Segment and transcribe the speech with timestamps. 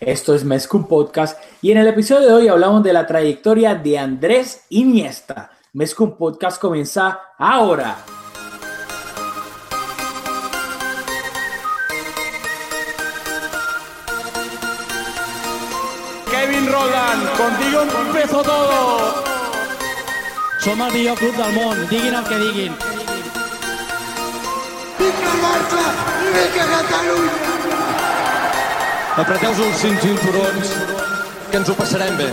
[0.00, 3.98] Esto es Mezcum Podcast y en el episodio de hoy hablamos de la trayectoria de
[3.98, 5.50] Andrés Iniesta.
[5.72, 7.96] Mezcum Podcast comienza ahora.
[16.30, 19.14] Kevin Roland, contigo empezó todo.
[20.60, 22.76] Som el millor club del món, diguin el que diguin.
[24.98, 25.86] Vinga Barça
[26.54, 27.45] Catalunya!
[29.16, 30.72] Apreteu-vos els cinturons,
[31.50, 32.26] que ens ho passarem bé.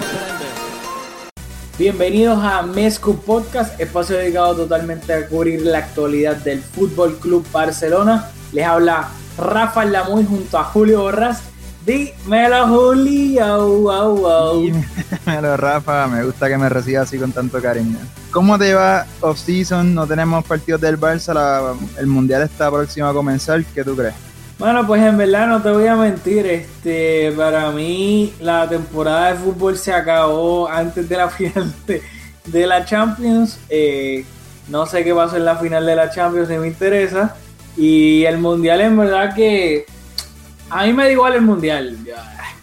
[1.78, 8.28] Bienvenidos a Mezcum Podcast, espacio dedicado totalmente a cubrir la actualidad del Fútbol Club Barcelona.
[8.52, 11.42] Les habla Rafa Lamuy junto a Julio Borras.
[11.86, 13.46] Dímelo, Julio.
[13.46, 14.62] Au, au.
[14.62, 17.98] Dímelo, Rafa, me gusta que me reciba así con tanto cariño.
[18.32, 19.94] ¿Cómo te va off-season?
[19.94, 24.16] No tenemos partidos del Barça, la- el Mundial está próximo a comenzar, ¿qué tú crees?
[24.64, 29.40] Bueno, pues en verdad no te voy a mentir, este, para mí la temporada de
[29.40, 31.74] fútbol se acabó antes de la final
[32.46, 33.60] de, la Champions.
[33.68, 34.24] Eh,
[34.70, 37.36] no sé qué pasó en la final de la Champions, ni me interesa.
[37.76, 39.86] Y el mundial en verdad que
[40.70, 41.98] a mí me da igual el mundial.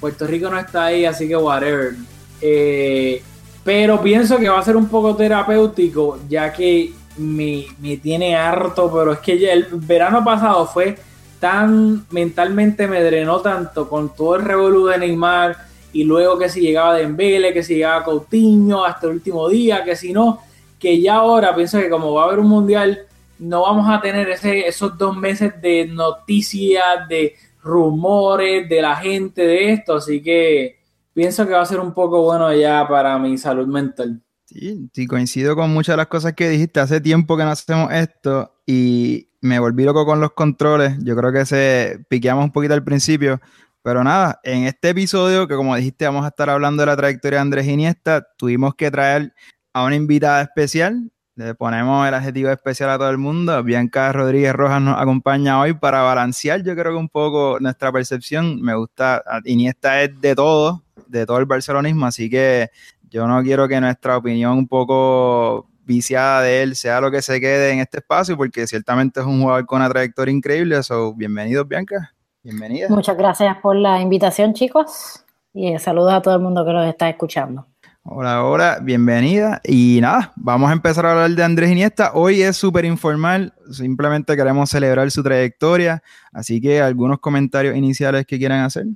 [0.00, 1.96] Puerto Rico no está ahí, así que whatever.
[2.40, 3.22] Eh,
[3.62, 8.90] pero pienso que va a ser un poco terapéutico, ya que me, me tiene harto,
[8.90, 10.96] pero es que el verano pasado fue
[11.40, 15.56] tan mentalmente me drenó tanto con todo el revolú de Neymar
[15.92, 19.96] y luego que si llegaba Dembele, que si llegaba Coutinho hasta el último día, que
[19.96, 20.40] si no,
[20.78, 23.06] que ya ahora pienso que como va a haber un mundial
[23.40, 29.42] no vamos a tener ese, esos dos meses de noticias, de rumores, de la gente
[29.42, 30.78] de esto, así que
[31.14, 34.20] pienso que va a ser un poco bueno ya para mi salud mental.
[34.44, 36.80] Sí, sí, coincido con muchas de las cosas que dijiste.
[36.80, 40.96] Hace tiempo que no hacemos esto y me volví loco con los controles.
[41.02, 43.40] Yo creo que se piqueamos un poquito al principio.
[43.82, 47.38] Pero nada, en este episodio, que como dijiste, vamos a estar hablando de la trayectoria
[47.38, 49.34] de Andrés Iniesta, tuvimos que traer
[49.72, 51.10] a una invitada especial.
[51.34, 53.60] Le ponemos el adjetivo especial a todo el mundo.
[53.64, 58.60] Bianca Rodríguez Rojas nos acompaña hoy para balancear, yo creo que un poco nuestra percepción.
[58.62, 62.70] Me gusta, Iniesta es de todo, de todo el barcelonismo, así que
[63.08, 67.40] yo no quiero que nuestra opinión un poco viciada de él sea lo que se
[67.40, 70.80] quede en este espacio, porque ciertamente es un jugador con una trayectoria increíble.
[70.84, 72.12] So, bienvenidos, Bianca.
[72.44, 72.86] Bienvenida.
[72.88, 75.24] Muchas gracias por la invitación, chicos.
[75.52, 77.66] Y saludos a todo el mundo que nos está escuchando.
[78.04, 79.60] Hola, hola, bienvenida.
[79.64, 82.12] Y nada, vamos a empezar a hablar de Andrés Iniesta.
[82.14, 86.04] Hoy es súper informal, simplemente queremos celebrar su trayectoria.
[86.32, 88.86] Así que algunos comentarios iniciales que quieran hacer.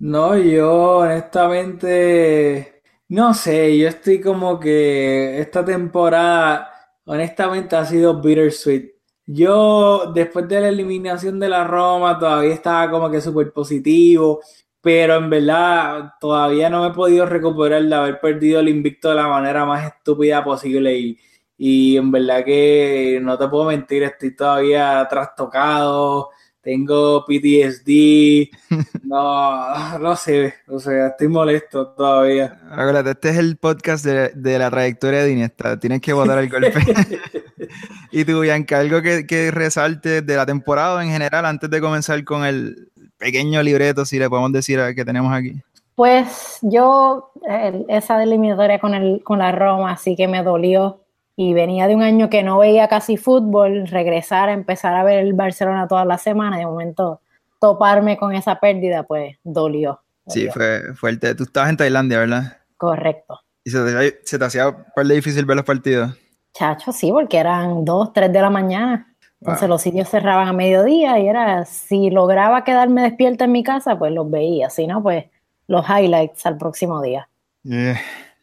[0.00, 2.79] No, yo honestamente,
[3.10, 6.70] no sé, yo estoy como que esta temporada,
[7.04, 8.92] honestamente ha sido bittersweet.
[9.26, 14.40] Yo, después de la eliminación de la Roma, todavía estaba como que súper positivo,
[14.80, 19.16] pero en verdad todavía no me he podido recuperar de haber perdido el invicto de
[19.16, 21.18] la manera más estúpida posible y,
[21.58, 26.30] y en verdad que no te puedo mentir, estoy todavía trastocado,
[26.62, 28.50] tengo PTSD,
[29.04, 32.60] no, no sé, o sea, estoy molesto todavía.
[32.70, 35.78] Acuérdate, este es el podcast de, de la trayectoria de Iniesta.
[35.78, 36.72] Tienes que votar el golpe.
[38.12, 41.80] y tú, Bianca, algo que, que resalte de la temporada o en general antes de
[41.80, 45.54] comenzar con el pequeño libreto, si le podemos decir a- que tenemos aquí.
[45.94, 51.00] Pues yo, eh, esa eliminatoria con, el, con la Roma sí que me dolió.
[51.36, 55.20] Y venía de un año que no veía casi fútbol, regresar a empezar a ver
[55.20, 57.20] el Barcelona todas las semanas, de momento
[57.60, 60.00] toparme con esa pérdida, pues dolió.
[60.26, 61.34] Sí, fue fuerte.
[61.34, 62.58] Tú estabas en Tailandia, ¿verdad?
[62.76, 63.40] Correcto.
[63.64, 66.16] Y se te, se te hacía un par de difícil ver los partidos.
[66.52, 69.06] Chacho, sí, porque eran dos, tres de la mañana.
[69.40, 69.68] Entonces Wow.
[69.70, 74.12] los sitios cerraban a mediodía y era, si lograba quedarme despierta en mi casa, pues
[74.12, 74.68] los veía.
[74.68, 75.24] Si no, pues
[75.66, 77.28] los highlights al próximo día.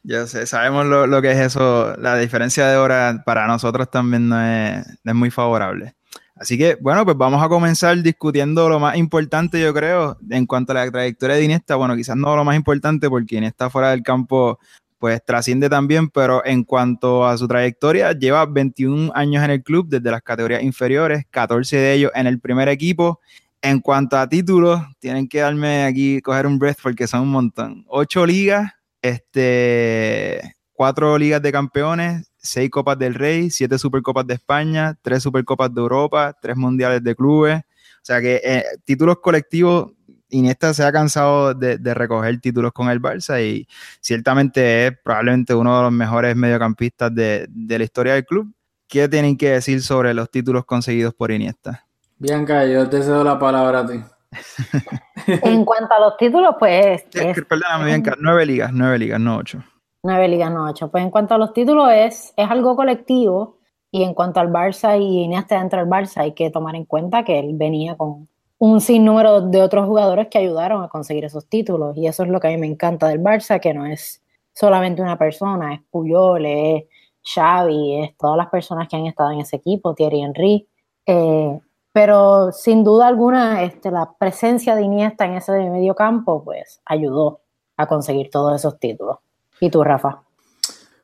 [0.04, 1.96] Ya sé, sabemos lo, lo que es eso.
[1.98, 5.96] La diferencia de hora para nosotros también no es, no es muy favorable.
[6.40, 10.72] Así que, bueno, pues vamos a comenzar discutiendo lo más importante, yo creo, en cuanto
[10.72, 11.76] a la trayectoria de Iniesta.
[11.76, 14.60] Bueno, quizás no lo más importante porque Iniesta fuera del campo,
[15.00, 19.88] pues trasciende también, pero en cuanto a su trayectoria, lleva 21 años en el club
[19.90, 23.20] desde las categorías inferiores, 14 de ellos en el primer equipo.
[23.64, 27.84] En cuanto a títulos, tienen que darme aquí, coger un breath porque son un montón.
[27.88, 34.98] Ocho ligas, este, cuatro ligas de campeones, seis copas del Rey, siete supercopas de España,
[35.02, 37.60] tres supercopas de Europa, tres mundiales de clubes.
[37.60, 39.92] O sea que eh, títulos colectivos,
[40.30, 43.68] Iniesta se ha cansado de, recoger títulos con el Barça y
[44.02, 48.54] ciertamente es probablemente uno de los mejores mediocampistas de, de la historia del club.
[48.88, 51.86] ¿Qué tienen que decir sobre los títulos conseguidos por Iniesta?
[52.18, 54.02] Bianca, yo te cedo la palabra a ti.
[55.28, 57.06] en cuanto a los títulos, pues...
[57.14, 59.64] Es, perdóname, Bianca, nueve ligas, nueve ligas, no ocho.
[60.04, 60.90] Nueve ligas, no ocho.
[60.90, 63.58] Pues en cuanto a los títulos, es, es algo colectivo.
[63.92, 67.24] Y en cuanto al Barça y Iniesta dentro del Barça, hay que tomar en cuenta
[67.24, 68.28] que él venía con
[68.60, 71.96] un sinnúmero de otros jugadores que ayudaron a conseguir esos títulos.
[71.98, 74.24] Y eso es lo que a mí me encanta del Barça, que no es
[74.54, 76.84] solamente una persona, es Puyol, es
[77.24, 80.68] Xavi, es todas las personas que han estado en ese equipo, Thierry Henry.
[81.06, 81.60] Eh,
[81.98, 87.42] pero sin duda alguna, este, la presencia de Iniesta en ese medio campo, pues ayudó
[87.76, 89.18] a conseguir todos esos títulos.
[89.60, 90.22] ¿Y tú, Rafa?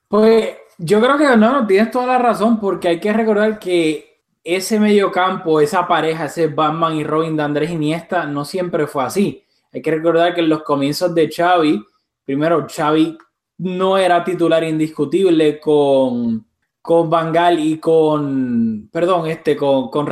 [0.08, 4.22] Pues yo creo que no, no tienes toda la razón, porque hay que recordar que
[4.44, 9.04] ese medio campo, esa pareja, ese Batman y Robin de Andrés Iniesta, no siempre fue
[9.04, 9.44] así.
[9.72, 11.84] Hay que recordar que en los comienzos de Xavi,
[12.24, 13.18] primero Xavi
[13.58, 16.46] no era titular indiscutible con,
[16.84, 20.06] con Bangal y con, perdón, este, con, con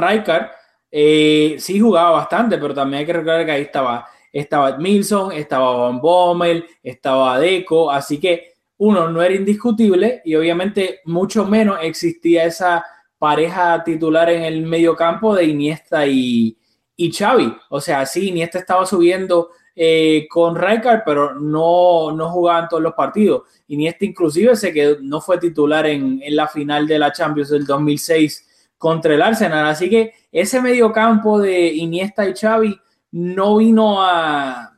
[0.92, 5.74] eh, sí jugaba bastante, pero también hay que recordar que ahí estaba, estaba Milson, estaba
[5.78, 12.46] Van Bommel, estaba Deco, así que uno no era indiscutible y obviamente mucho menos existía
[12.46, 12.86] esa
[13.18, 16.58] pareja titular en el medio campo de Iniesta y,
[16.96, 17.56] y Xavi.
[17.70, 22.94] O sea, sí, Iniesta estaba subiendo eh, con Rijkaard, pero no, no jugaban todos los
[22.94, 23.44] partidos.
[23.68, 27.66] Iniesta inclusive se quedó, no fue titular en, en la final de la Champions del
[27.66, 28.48] 2006
[28.82, 29.68] contra el Arsenal.
[29.68, 32.76] Así que ese mediocampo de Iniesta y Xavi
[33.12, 34.74] no vino a,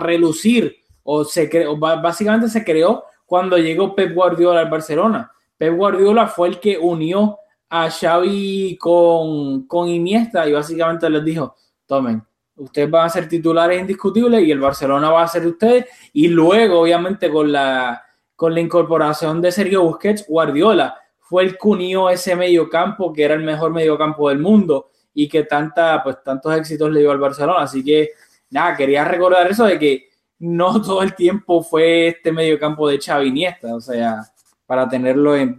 [0.00, 5.32] relucir o se creó, básicamente se creó cuando llegó Pep Guardiola al Barcelona.
[5.56, 7.38] Pep Guardiola fue el que unió
[7.68, 12.22] a Xavi con, con Iniesta y básicamente les dijo, tomen,
[12.54, 15.86] ustedes van a ser titulares indiscutibles y el Barcelona va a ser ustedes.
[16.12, 18.04] Y luego, obviamente, con la,
[18.36, 20.96] con la incorporación de Sergio Busquets, Guardiola
[21.28, 25.44] fue el que unió ese mediocampo que era el mejor mediocampo del mundo y que
[25.44, 27.62] tanta, pues, tantos éxitos le dio al Barcelona.
[27.62, 28.10] Así que,
[28.50, 30.08] nada, quería recordar eso de que
[30.38, 34.22] no todo el tiempo fue este mediocampo de Xavi Iniesta, o sea,
[34.64, 35.56] para tenerlo en,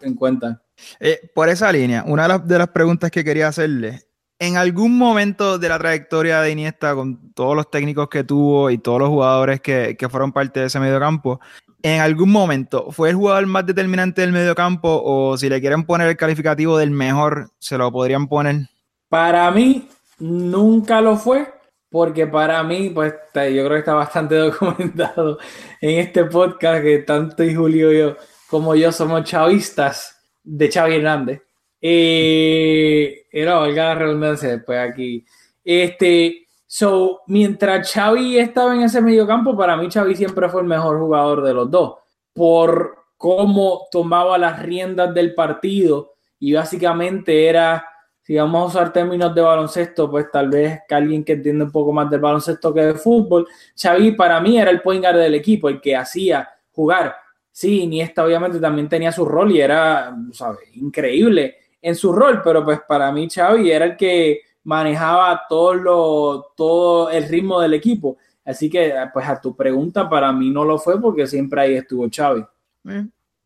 [0.00, 0.62] en cuenta.
[0.98, 4.00] Eh, por esa línea, una de las, de las preguntas que quería hacerle,
[4.38, 8.78] en algún momento de la trayectoria de Iniesta, con todos los técnicos que tuvo y
[8.78, 11.40] todos los jugadores que, que fueron parte de ese mediocampo,
[11.82, 16.08] en algún momento fue el jugador más determinante del mediocampo o si le quieren poner
[16.08, 18.68] el calificativo del mejor, se lo podrían poner?
[19.08, 19.88] Para mí,
[20.18, 21.52] nunca lo fue,
[21.90, 25.38] porque para mí, pues yo creo que está bastante documentado
[25.80, 28.16] en este podcast que tanto y Julio yo,
[28.48, 31.42] como yo somos chavistas de Xavi Hernández.
[31.80, 35.24] Eh, era valga la redundancia después aquí.
[35.64, 41.00] Este, So, mientras Xavi estaba en ese mediocampo, para mí Xavi siempre fue el mejor
[41.00, 41.94] jugador de los dos,
[42.32, 47.84] por cómo tomaba las riendas del partido y básicamente era,
[48.22, 51.72] si vamos a usar términos de baloncesto, pues tal vez que alguien que entiende un
[51.72, 55.34] poco más del baloncesto que de fútbol, Xavi para mí era el point guard del
[55.34, 57.16] equipo, el que hacía jugar.
[57.50, 60.68] Sí, Iniesta obviamente también tenía su rol y era, ¿sabes?
[60.76, 66.52] Increíble en su rol, pero pues para mí Xavi era el que manejaba todo, lo,
[66.56, 68.16] todo el ritmo del equipo.
[68.44, 72.06] Así que, pues a tu pregunta, para mí no lo fue porque siempre ahí estuvo
[72.08, 72.44] Xavi.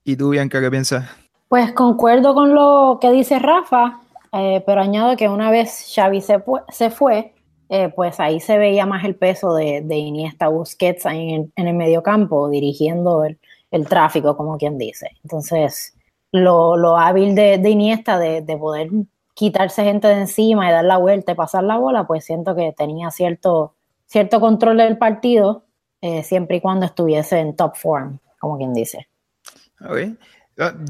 [0.05, 1.09] ¿Y tú, Bianca, qué piensas?
[1.49, 4.01] Pues concuerdo con lo que dice Rafa,
[4.33, 7.33] eh, pero añado que una vez Xavi se, se fue,
[7.71, 11.75] eh, pues ahí se veía más el peso de, de Iniesta Busquets en, en el
[11.75, 13.39] mediocampo, dirigiendo el,
[13.71, 15.09] el, tráfico, como quien dice.
[15.23, 15.95] Entonces,
[16.33, 18.91] lo, lo hábil de, de Iniesta de, de poder
[19.35, 22.73] quitarse gente de encima y dar la vuelta y pasar la bola, pues siento que
[22.73, 23.75] tenía cierto,
[24.07, 25.65] cierto control del partido,
[26.01, 29.09] eh, siempre y cuando estuviese en top form, como quien dice.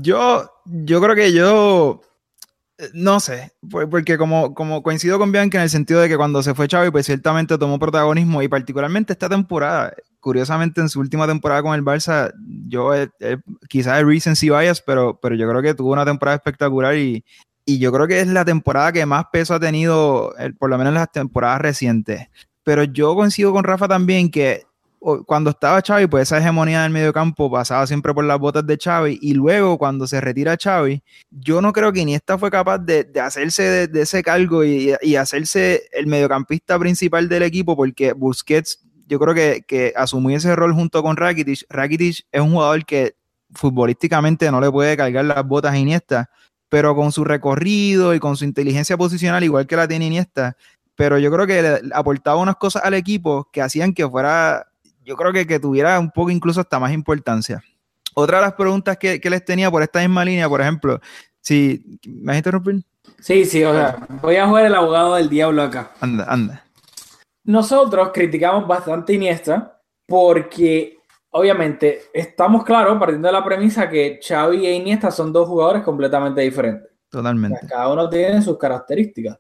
[0.02, 2.02] Yo, yo creo que yo,
[2.76, 6.42] eh, no sé, porque como, como coincido con Bianca en el sentido de que cuando
[6.42, 11.26] se fue Xavi, pues ciertamente tomó protagonismo y particularmente esta temporada, curiosamente en su última
[11.26, 12.30] temporada con el Barça,
[12.68, 13.08] yo eh,
[13.70, 17.24] quizás el recency bias, pero, pero yo creo que tuvo una temporada espectacular y,
[17.66, 20.90] y yo creo que es la temporada que más peso ha tenido, por lo menos
[20.90, 22.28] en las temporadas recientes.
[22.62, 24.64] Pero yo coincido con Rafa también que
[25.26, 29.18] cuando estaba Xavi, pues esa hegemonía del mediocampo pasaba siempre por las botas de Xavi
[29.20, 33.86] y luego cuando se retira Xavi, yo no creo que Iniesta fue capaz de, hacerse
[33.86, 39.62] de, ese cargo y, hacerse el mediocampista principal del equipo porque Busquets yo creo que,
[39.68, 41.66] que asumió ese rol junto con Rakitic.
[41.68, 43.14] Rakitic es un jugador que
[43.52, 46.30] futbolísticamente no le puede cargar las botas a Iniesta,
[46.74, 50.56] pero con su recorrido y con su inteligencia posicional, igual que la tiene Iniesta.
[50.96, 54.66] Pero yo creo que le aportaba unas cosas al equipo que hacían que fuera,
[55.04, 57.62] yo creo que, que tuviera un poco incluso hasta más importancia.
[58.14, 61.00] Otra de las preguntas que, que les tenía por esta misma línea, por ejemplo,
[61.40, 62.00] si.
[62.08, 62.80] ¿Me has interrumpido?
[63.20, 65.92] Sí, sí, o sea, voy a jugar el abogado del diablo acá.
[66.00, 66.64] Anda, anda.
[67.44, 70.98] nosotros criticamos bastante Iniesta porque
[71.36, 76.40] obviamente estamos claros partiendo de la premisa que Xavi e Iniesta son dos jugadores completamente
[76.40, 76.90] diferentes.
[77.10, 77.66] Totalmente.
[77.68, 79.38] Cada uno tiene sus características.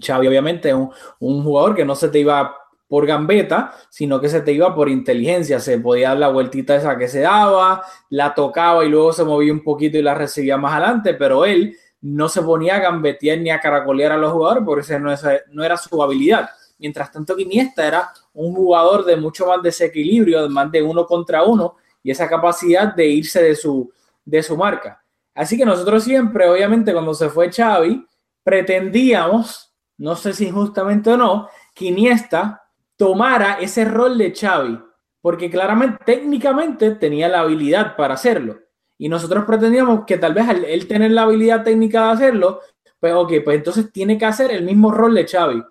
[0.00, 2.56] Xavi obviamente es un, un jugador que no se te iba
[2.86, 5.58] por gambeta, sino que se te iba por inteligencia.
[5.58, 9.52] Se podía dar la vueltita esa que se daba, la tocaba y luego se movía
[9.52, 13.50] un poquito y la recibía más adelante, pero él no se ponía a gambetear ni
[13.50, 15.12] a caracolear a los jugadores porque esa no,
[15.50, 16.50] no era su habilidad.
[16.82, 21.44] Mientras tanto, Iniesta era un jugador de mucho más desequilibrio, de más de uno contra
[21.44, 23.88] uno y esa capacidad de irse de su,
[24.24, 25.00] de su marca.
[25.32, 28.04] Así que nosotros siempre, obviamente, cuando se fue Xavi,
[28.42, 32.64] pretendíamos, no sé si injustamente o no, que Iniesta
[32.96, 34.76] tomara ese rol de Xavi,
[35.20, 38.58] porque claramente, técnicamente tenía la habilidad para hacerlo.
[38.98, 42.60] Y nosotros pretendíamos que tal vez al él tener la habilidad técnica de hacerlo,
[42.98, 45.62] pues ok, pues entonces tiene que hacer el mismo rol de Xavi.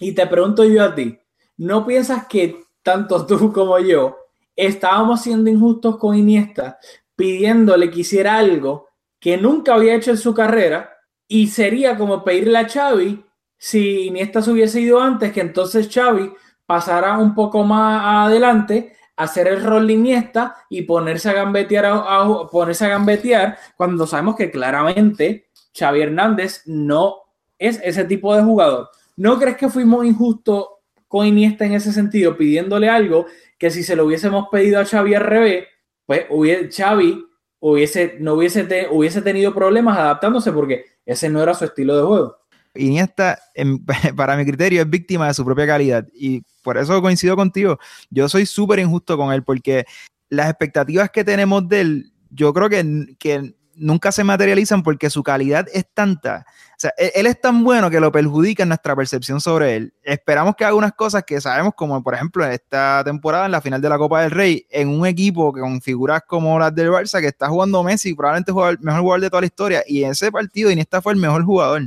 [0.00, 1.18] Y te pregunto yo a ti,
[1.56, 4.16] ¿no piensas que tanto tú como yo
[4.54, 6.78] estábamos siendo injustos con Iniesta,
[7.14, 8.88] pidiéndole que hiciera algo
[9.18, 10.92] que nunca había hecho en su carrera?
[11.28, 13.24] Y sería como pedirle a Xavi
[13.58, 16.32] si Iniesta se hubiese ido antes, que entonces Xavi
[16.66, 22.46] pasara un poco más adelante, hacer el rol de Iniesta y ponerse a gambetear, a,
[22.50, 27.16] ponerse a gambetear cuando sabemos que claramente Xavi Hernández no
[27.58, 28.90] es ese tipo de jugador.
[29.16, 30.66] ¿No crees que fuimos injustos
[31.08, 33.26] con Iniesta en ese sentido, pidiéndole algo
[33.58, 35.66] que si se lo hubiésemos pedido a Xavi al revés,
[36.04, 37.24] pues hubiese, Xavi
[37.60, 42.36] hubiese, no hubiese, hubiese tenido problemas adaptándose porque ese no era su estilo de juego?
[42.74, 43.38] Iniesta,
[44.16, 46.06] para mi criterio, es víctima de su propia calidad.
[46.14, 47.78] Y por eso coincido contigo.
[48.10, 49.86] Yo soy súper injusto con él porque
[50.28, 55.22] las expectativas que tenemos de él, yo creo que, que nunca se materializan porque su
[55.22, 56.46] calidad es tanta.
[56.70, 59.94] O sea, e-, él, es tan bueno que lo perjudica en nuestra percepción sobre él.
[60.02, 63.60] Esperamos que haga unas cosas que sabemos, como por ejemplo en esta temporada, en la
[63.60, 67.20] final de la Copa del Rey, en un equipo con figuras como las del Barça,
[67.20, 70.32] que está jugando Messi, probablemente el mejor jugador de toda la historia, y en ese
[70.32, 71.82] partido Iniesta fue el mejor jugador.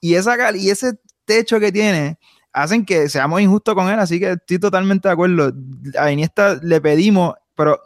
[0.00, 2.18] Y, esa, y ese techo que tiene
[2.52, 5.52] hacen que seamos injustos con él, así que estoy totalmente de acuerdo.
[5.98, 7.80] A Iniesta le pedimos, pero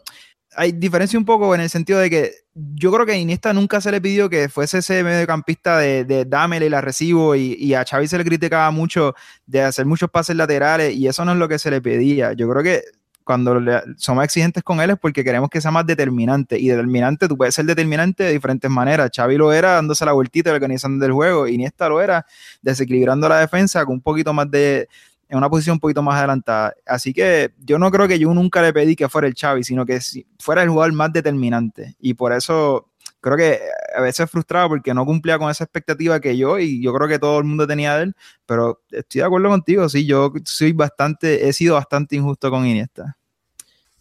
[0.57, 3.81] hay diferencia un poco en el sentido de que yo creo que a Iniesta nunca
[3.81, 7.75] se le pidió que fuese ese mediocampista de, de dámele y la recibo y, y,
[7.75, 9.15] a Xavi se le criticaba mucho
[9.47, 12.33] de hacer muchos pases laterales y eso no es lo que se le pedía.
[12.33, 12.83] Yo creo que
[13.27, 13.61] cuando
[13.97, 16.61] somos exigentes con él es porque queremos que sea más determinante.
[16.61, 19.11] Y determinante, tú puedes ser determinante de diferentes maneras.
[19.15, 21.49] Xavi lo era dándose la vueltita, organizando el juego.
[21.49, 22.25] Iniesta lo era
[22.63, 24.89] desequilibrando la defensa con un poquito más de,
[25.29, 26.75] en una posición un poquito más adelantada.
[26.87, 29.85] Así que yo no creo que yo nunca le pedí que fuera el Xavi, sino
[29.85, 30.01] que
[30.39, 31.95] fuera el jugador más determinante.
[31.99, 32.89] Y por eso
[33.21, 33.61] creo que
[33.97, 37.19] a veces frustrado porque no cumplía con esa expectativa que yo y yo creo que
[37.19, 41.49] todo el mundo tenía de él, pero estoy de acuerdo contigo, sí, yo soy bastante,
[41.49, 43.17] he sido bastante injusto con Iniesta.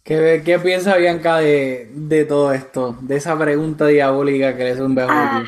[0.04, 4.78] ¿Qué, qué piensa Bianca de, de, todo esto, de esa pregunta diabólica que le es
[4.78, 5.42] un ah,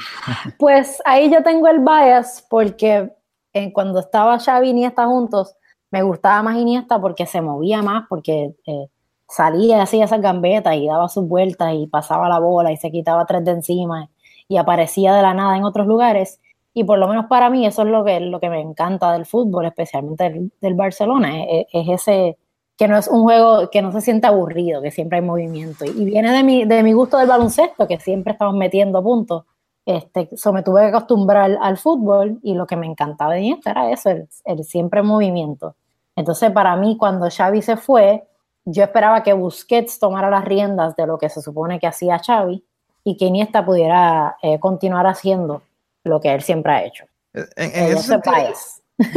[0.59, 3.13] Pues ahí yo tengo el bias porque
[3.53, 5.55] eh, cuando estaba Xavi y Iniesta juntos,
[5.91, 8.55] me gustaba más Iniesta porque se movía más, porque...
[8.67, 8.89] Eh,
[9.29, 13.27] salía, hacía esas gambetas y daba sus vueltas y pasaba la bola y se quitaba
[13.27, 14.09] tres de encima
[14.49, 16.41] y aparecía de la nada en otros lugares.
[16.75, 19.27] Y por lo menos para mí eso es lo que, lo que me encanta del
[19.27, 22.39] fútbol, especialmente del, Barcelona, es, ese
[22.77, 25.85] que no es un juego que no se siente aburrido, que siempre hay movimiento.
[25.85, 29.45] Y, viene de mi, de mi gusto del baloncesto, que siempre estamos metiendo puntos.
[29.89, 33.71] Este, so me tuve que acostumbrar al fútbol y lo que me encantaba de esto
[33.71, 35.77] era eso, el, el siempre movimiento.
[36.15, 38.23] Entonces, para mí, cuando Xavi se fue,
[38.67, 42.63] yo esperaba que Busquets tomara las riendas de lo que se supone que hacía Xavi
[43.03, 45.63] y que Iniesta pudiera eh, continuar haciendo
[46.05, 47.07] lo que él siempre ha hecho.
[47.33, 48.35] En, ese sentido,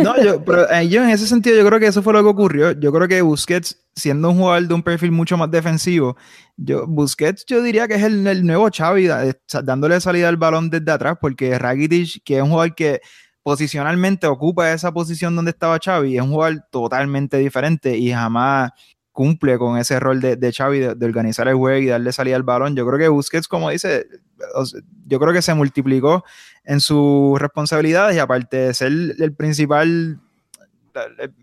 [0.04, 2.30] no, yo, pero eh, yo en ese sentido yo creo que eso fue lo que
[2.30, 2.72] ocurrió.
[2.72, 6.16] Yo creo que Busquets, siendo un jugador de un perfil mucho más defensivo,
[6.56, 9.10] yo, Busquets yo diría que es el, nuevo Xavi,
[9.64, 13.02] dándole salida al balón desde atrás, porque Rakitic, que es un jugador que
[13.44, 18.72] posicionalmente ocupa esa posición donde estaba Xavi, es un jugador totalmente diferente y jamás
[19.12, 22.44] cumple con ese rol de, de Xavi de, organizar el juego y darle salida al
[22.44, 22.76] balón.
[22.76, 24.06] Yo creo que Busquets, como dice,
[25.08, 26.24] yo creo que se multiplicó
[26.64, 30.20] en sus responsabilidades y aparte de ser el principal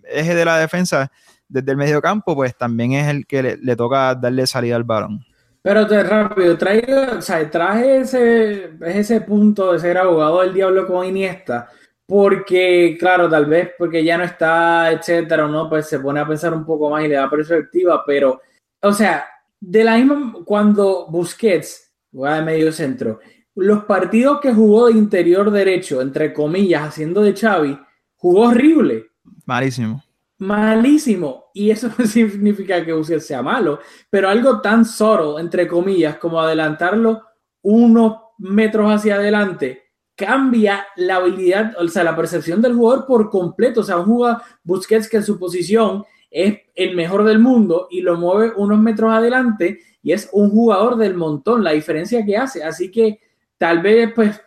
[0.05, 1.11] eje de la defensa
[1.49, 5.25] desde el medio campo, pues también es el que le, toca darle salida al balón.
[5.63, 6.85] Pero te rápido, trae,
[7.17, 11.69] o sea, traje ese, ese punto de ser abogado del diablo con Iniesta,
[12.07, 16.27] porque, claro, tal vez porque ya no está, etcétera, o no, pues se pone a
[16.27, 18.41] pensar un poco más y le da perspectiva, pero,
[18.83, 19.27] o sea,
[19.61, 23.21] de la misma, cuando Busquets juega de medio centro,
[23.55, 27.79] los partidos que jugó de interior derecho, entre comillas, haciendo de Xavi,
[28.15, 29.07] jugó horrible.
[29.47, 30.05] Malísimo.
[30.39, 31.47] malísimo.
[31.55, 36.41] Y eso no significa que Busquets sea malo, pero algo tan solo, entre comillas, como
[36.41, 37.23] adelantarlo
[37.63, 39.83] unos metros hacia adelante,
[40.15, 43.81] cambia la habilidad, o sea, la percepción del jugador por completo.
[43.81, 48.01] O sea, un jugador Busquets que en su posición es el mejor del mundo y
[48.01, 52.63] lo mueve unos metros adelante y es un jugador del montón, la diferencia que hace.
[52.63, 53.21] Así que
[53.57, 54.41] tal vez, pues,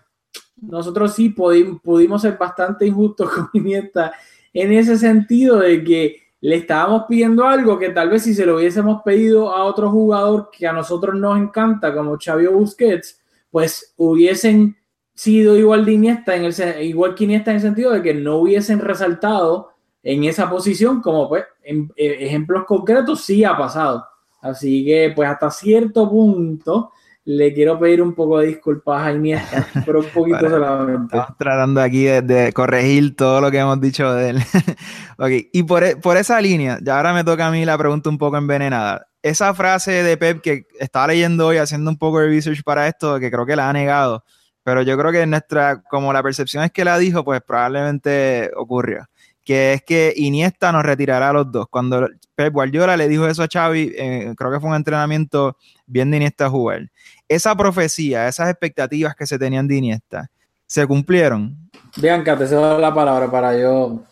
[0.61, 4.13] nosotros sí pudimos, ser bastante injustos con Iniesta
[4.53, 8.57] en ese sentido de que le estábamos pidiendo algo que tal vez si se lo
[8.57, 13.21] hubiésemos pedido a otro jugador que a nosotros nos encanta, como Xavi Busquets,
[13.51, 14.77] pues hubiesen
[15.13, 18.79] sido igual de Iniesta en el, igual Iniesta en el sentido de que no hubiesen
[18.79, 19.71] resaltado
[20.03, 24.05] en esa posición, como pues en, eh, ejemplos concretos sí ha pasado.
[24.41, 26.91] Así que pues hasta cierto punto
[27.24, 31.15] le quiero pedir un poco de disculpas a Iniesta, pero un poquito solamente.
[31.15, 34.39] Estamos tratando aquí de, corregir todo lo que hemos dicho de él.
[35.17, 38.10] ok, y por, e, por, esa línea, ya ahora me toca a mí la pregunta
[38.10, 39.08] un poco envenenada.
[39.22, 43.20] Esa frase de Pep que estaba leyendo hoy, haciendo un poco de research para esto,
[43.20, 44.24] que creo que la ha negado,
[44.63, 49.08] pero yo creo que nuestra, como la percepción es que la dijo, pues probablemente ocurrió
[49.51, 51.67] que es que Iniesta nos retirará a los dos.
[51.70, 56.10] Cuando Pep Guardiola le dijo eso a Xavi, eh, creo que fue un entrenamiento bien
[56.10, 56.89] de Iniesta jugar.
[57.27, 60.29] Esa profecía, esas expectativas que se tenían de Iniesta,
[60.65, 61.70] ¿se cumplieron?
[61.98, 64.05] Bianca, te cedo la palabra para yo...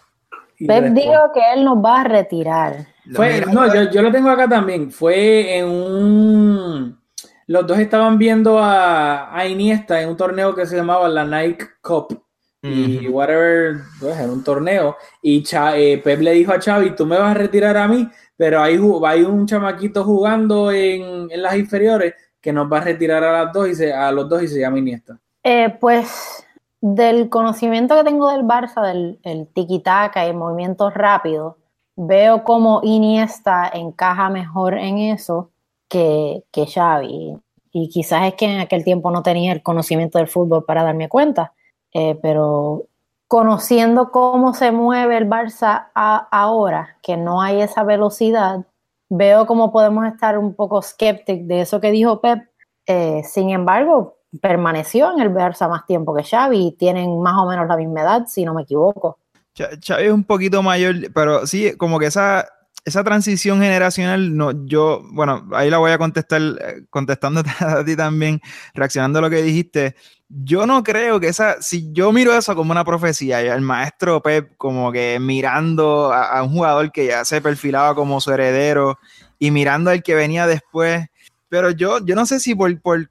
[0.67, 2.88] Pep dijo que él nos va a retirar.
[3.05, 4.91] no, yo, yo lo tengo acá también.
[4.91, 7.00] Fue en un...
[7.48, 11.65] Los dos estaban viendo a, a Iniesta en un torneo que se llamaba la Nike
[11.81, 12.25] Cup
[12.62, 14.98] y whatever, pues, en un torneo.
[15.22, 15.44] Y
[15.75, 18.80] eh, Pep le dijo a Xavi, tú me vas a retirar a mí, pero hay,
[19.06, 23.70] hay un chamaquito jugando en, las inferiores que nos va a retirar a, las dos
[23.70, 25.18] y se, a los dos y se llama Iniesta.
[25.44, 26.46] Eh, pues
[26.82, 31.56] del conocimiento que tengo del Barça, del el tiki-taka y movimientos rápidos,
[31.96, 35.51] veo como Iniesta encaja mejor en eso
[35.89, 37.38] que, que Xavi.
[37.72, 41.08] Y quizás es que en aquel tiempo no tenía el conocimiento del fútbol para darme
[41.08, 41.54] cuenta
[41.93, 42.86] eh, pero
[43.28, 48.65] conociendo cómo se mueve el Barça ahora, que no hay esa velocidad,
[49.10, 52.47] veo cómo podemos estar un poco skeptic de eso que dijo Pep.
[52.88, 57.47] Eh, sin embargo, permaneció en el Barça más tiempo que Xavi y tienen más o
[57.47, 59.19] menos la misma edad, si no me equivoco.
[59.56, 62.47] Xavi es un poquito mayor, pero sí, como que esa,
[62.89, 67.95] esa transición generacional, no, yo, bueno, ahí la voy a contestar, eh, contestando a ti
[67.95, 68.41] también,
[68.73, 69.95] reaccionando a lo que dijiste
[70.30, 74.56] yo no creo que esa, si yo miro eso como una profecía, el maestro Pep
[74.58, 78.99] como que mirando a, un jugador que ya se perfilaba como su heredero
[79.39, 81.08] y mirando al que venía después,
[81.49, 83.10] pero yo, yo no sé si por, por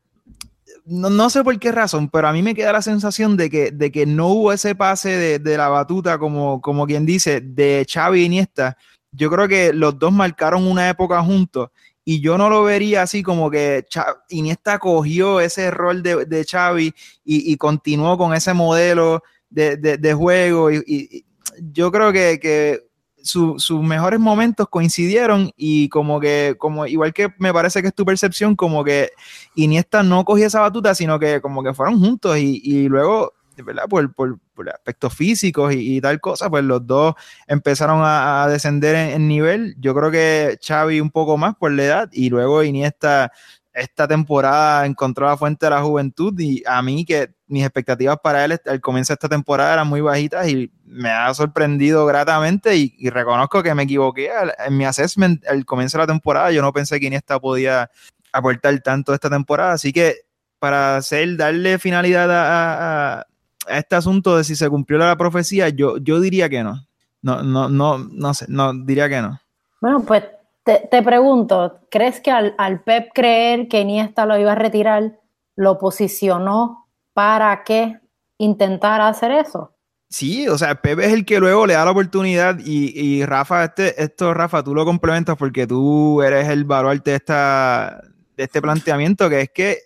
[0.86, 3.90] no, sé por qué razón, pero a mí me queda la sensación de que, de
[3.90, 8.20] que no hubo ese pase de, de la batuta, como, como quien dice, de Xavi
[8.20, 8.78] y Iniesta.
[9.12, 11.70] Yo creo que los dos marcaron una época juntos
[12.04, 13.84] y yo no lo vería así como que
[14.30, 21.26] Iniesta cogió ese rol de, de Xavi y, continuó con ese modelo de, juego y,
[21.70, 22.82] yo creo que,
[23.20, 28.06] sus mejores momentos coincidieron y como que, como igual que me parece que es tu
[28.06, 29.10] percepción, como que
[29.54, 33.34] Iniesta no cogía esa batuta, sino que como que fueron juntos y, y luego
[33.88, 37.14] Por, por, aspectos físicos y, tal cosa, pues los dos
[37.46, 39.74] empezaron a, descender en, nivel.
[39.78, 43.32] Yo creo que Xavi un poco más por la edad y luego Iniesta
[43.78, 48.44] esta temporada encontró la fuente de la juventud y a mí que mis expectativas para
[48.44, 53.08] él al comienzo de esta temporada eran muy bajitas y me ha sorprendido gratamente y,
[53.10, 54.30] reconozco que me equivoqué
[54.66, 56.50] en mi assessment al comienzo de la temporada.
[56.50, 57.90] Yo no pensé que Iniesta podía
[58.32, 60.16] aportar tanto esta temporada, así que
[60.58, 63.26] para hacer, darle finalidad a,
[63.70, 66.86] este asunto de si se cumplió la profecía, yo, yo diría que no.
[67.22, 69.40] No, no, no, no sé, no, diría que no.
[69.80, 70.24] Bueno, pues
[70.64, 75.18] te, pregunto, ¿crees que al, Pep creer que Iniesta lo iba a retirar,
[75.56, 77.98] lo posicionó para que
[78.36, 79.74] intentara hacer eso?
[80.10, 83.64] Sí, o sea, Pep es el que luego le da la oportunidad y, y Rafa,
[83.64, 88.02] este, esto Rafa, tú lo complementas porque tú eres el baluarte de, esta,
[88.36, 89.78] de este planteamiento, que es que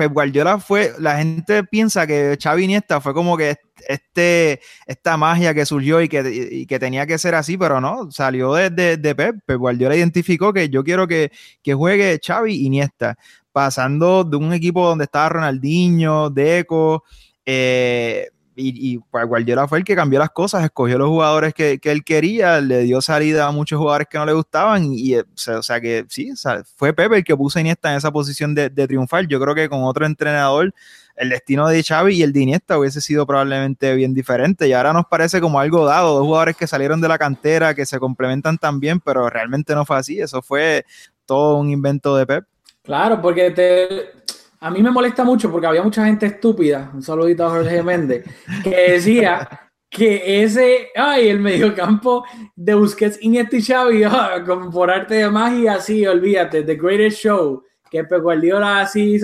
[0.00, 5.52] Pep Guardiola fue, la gente piensa que Xavi Iniesta fue como que este, esta magia
[5.52, 9.36] que surgió y que, que tenía que ser así, pero no, salió de, de, Pep.
[9.44, 11.30] Pep Guardiola identificó que yo quiero que,
[11.62, 13.18] que juegue Xavi Iniesta,
[13.52, 17.04] pasando de un equipo donde estaba Ronaldinho, Deco,
[17.44, 18.30] eh,
[18.62, 22.60] y, pues, Guardiola fue el que cambió las cosas, escogió los jugadores que, él quería,
[22.60, 26.32] le dio salida a muchos jugadores que no le gustaban y, o, sea, que sí,
[26.76, 29.26] fue Pepe el que puso a Iniesta en esa posición de, triunfar.
[29.26, 30.74] Yo creo que con otro entrenador
[31.16, 34.92] el destino de Xavi y el de Iniesta hubiese sido probablemente bien diferente y ahora
[34.92, 38.56] nos parece como algo dado, dos jugadores que salieron de la cantera, que se complementan
[38.56, 40.84] tan bien, pero realmente no fue así, eso fue
[41.26, 42.44] todo un invento de Pep.
[42.82, 44.19] Claro, porque te,
[44.60, 48.24] a mí me molesta mucho porque había mucha gente estúpida, un saludito a Jorge Méndez,
[48.62, 49.48] que decía
[49.88, 55.30] que ese, ay, el mediocampo de Busquets, Iniesta y Xavi, ah, como por arte de
[55.30, 59.18] magia, sí, olvídate, The Greatest Show, que Guardiola así,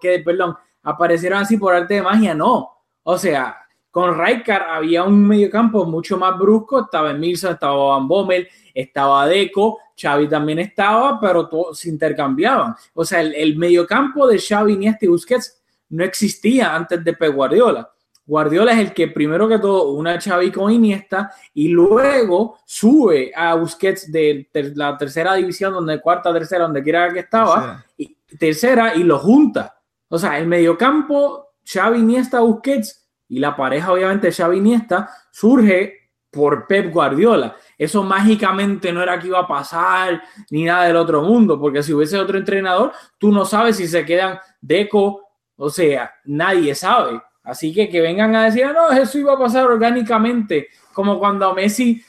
[0.00, 2.70] que, perdón, aparecieron así por arte de magia, no.
[3.02, 3.58] O sea,
[3.90, 9.78] con Rijkaard había un mediocampo mucho más brusco, estaba Emilson, estaba Van Bommel, estaba Deco,
[10.00, 12.74] Xavi también estaba, pero todos se intercambiaban.
[12.94, 17.34] O sea, el, el mediocampo de Xavi, Iniesta y Busquets no existía antes de Pep
[17.34, 17.90] Guardiola.
[18.28, 23.54] Guardiola es el que primero que todo una Xavi con Iniesta y luego sube a
[23.54, 29.02] Busquets de la tercera división, donde cuarta, tercera, donde quiera que estaba, y tercera y
[29.02, 29.80] lo junta.
[30.08, 36.66] O sea, el mediocampo Xavi, Iniesta, Busquets y la pareja obviamente Xavi, Iniesta surge por
[36.66, 41.60] Pep Guardiola eso mágicamente no era que iba a pasar ni nada del otro mundo,
[41.60, 45.22] porque si hubiese otro entrenador, tú no sabes si se quedan Deco,
[45.56, 47.22] o sea, nadie sabe.
[47.44, 51.54] Así que que vengan a decir, ah, no, eso iba a pasar orgánicamente, como cuando
[51.54, 52.02] Messi,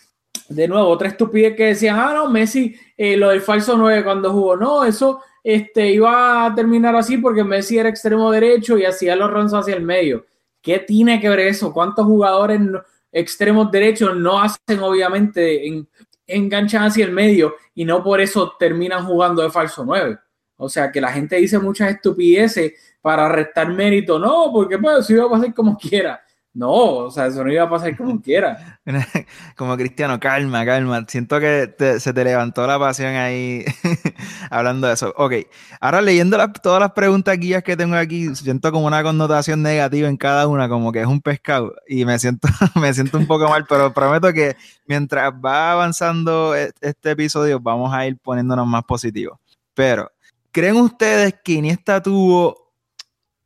[0.50, 4.34] de nuevo, otra estupidez que decían, ah, no, Messi, eh, lo del falso 9 cuando
[4.34, 9.16] jugó, no, eso este, iba a terminar así porque Messi era extremo derecho y hacía
[9.16, 10.26] los runs hacia el medio.
[10.62, 11.74] ¿Qué tiene que ver eso?
[11.74, 12.62] ¿Cuántos jugadores
[13.12, 15.88] extremos derechos no hacen obviamente en,
[16.30, 20.18] enganchan hacia el medio y no por eso terminan jugando de falso 9.
[20.58, 24.20] O sea que la gente dice muchas estupideces para restar mérito.
[24.20, 26.22] No, porque pues eso iba a pasar como quiera.
[26.52, 28.80] No, o sea, eso no iba a pasar como quiera.
[29.56, 31.06] Como Cristiano, calma, calma.
[31.08, 33.64] Siento que se te levantó la pasión ahí
[34.50, 35.14] hablando de eso.
[35.16, 35.34] Ok,
[35.80, 40.18] ahora leyendo todas las preguntas guías que tengo aquí, siento como una connotación negativa en
[40.18, 41.76] cada una, como que es un pescado.
[41.88, 44.56] Y me siento, me siento un poco mal, pero prometo que
[44.88, 49.38] mientras va avanzando e, este episodio, vamos a ir poniéndonos más positivos.
[49.76, 50.12] Pero,
[50.52, 52.69] ¿creen ustedes que Iniesta tuvo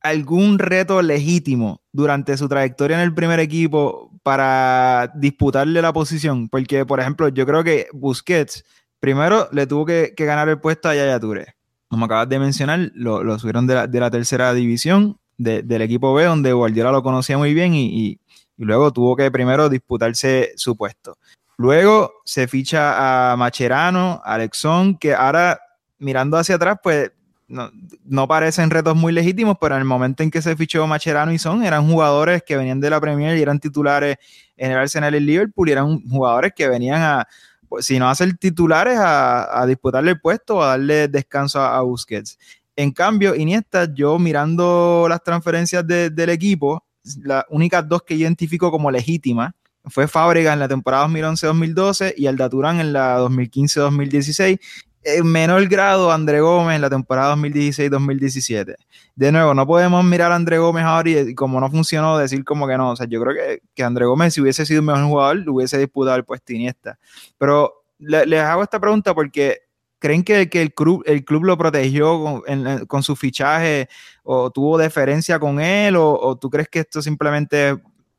[0.04, 6.50] algún reto legítimo durante su trayectoria en el primer equipo para disputarle la posición?
[6.50, 8.63] Porque, por ejemplo, yo creo que Busquets
[9.00, 11.56] primero le tuvo que, ganar el puesto a Yaya Touré.
[11.88, 16.92] Como acabas de mencionar, lo, subieron de la, tercera división del equipo B, donde Guardiola
[16.92, 18.20] lo conocía muy bien y,
[18.58, 21.18] luego tuvo que primero disputarse su puesto.
[21.58, 25.60] Luego se ficha a Macherano, a Alexón, que ahora
[26.00, 27.12] mirando hacia atrás, pues
[27.54, 31.39] no, parecen retos muy legítimos, pero en el momento en que se fichó Macherano y
[31.39, 34.18] Son, eran jugadores que venían de la Premier y eran titulares
[34.58, 37.28] en el Arsenal y Liverpool, y eran jugadores que venían a,
[37.70, 41.82] pues, si no a ser titulares, a, disputarle el puesto o a darle descanso a,
[41.82, 42.38] Busquets.
[42.76, 46.84] En cambio, Iniesta, yo mirando las transferencias del equipo,
[47.22, 49.54] las únicas dos que identifico como legítimas
[49.86, 54.60] fue Fábrega en la temporada 2011-2012 y Alda Turán en la 2015-2016
[55.04, 58.76] en menor grado André Gómez en la temporada 2016-2017.
[59.16, 62.68] De nuevo, no podemos mirar a André Gómez ahora y, como no funcionó, decir como
[62.68, 62.92] que no.
[62.92, 65.78] O sea, yo creo que, que André Gómez, si hubiese sido un mejor jugador, hubiese
[65.78, 66.98] disputado el puesto Iniesta.
[67.38, 69.62] Pero les hago esta pregunta porque
[70.00, 72.44] ¿creen que, que el, club, el club lo protegió
[72.88, 73.88] con, su fichaje
[74.24, 75.96] o tuvo deferencia con él?
[75.98, 77.70] ¿O, tú crees que esto simplemente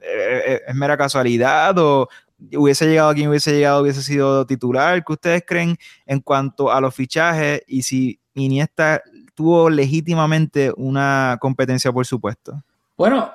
[0.00, 1.76] es, es mera casualidad?
[1.78, 2.08] ¿O,
[2.56, 5.04] hubiese llegado a quien hubiese llegado, hubiese sido titular.
[5.04, 5.76] ¿Qué ustedes creen
[6.06, 9.02] en cuanto a los fichajes y si Iniesta
[9.34, 12.62] tuvo legítimamente una competencia por supuesto?
[12.96, 13.32] Bueno,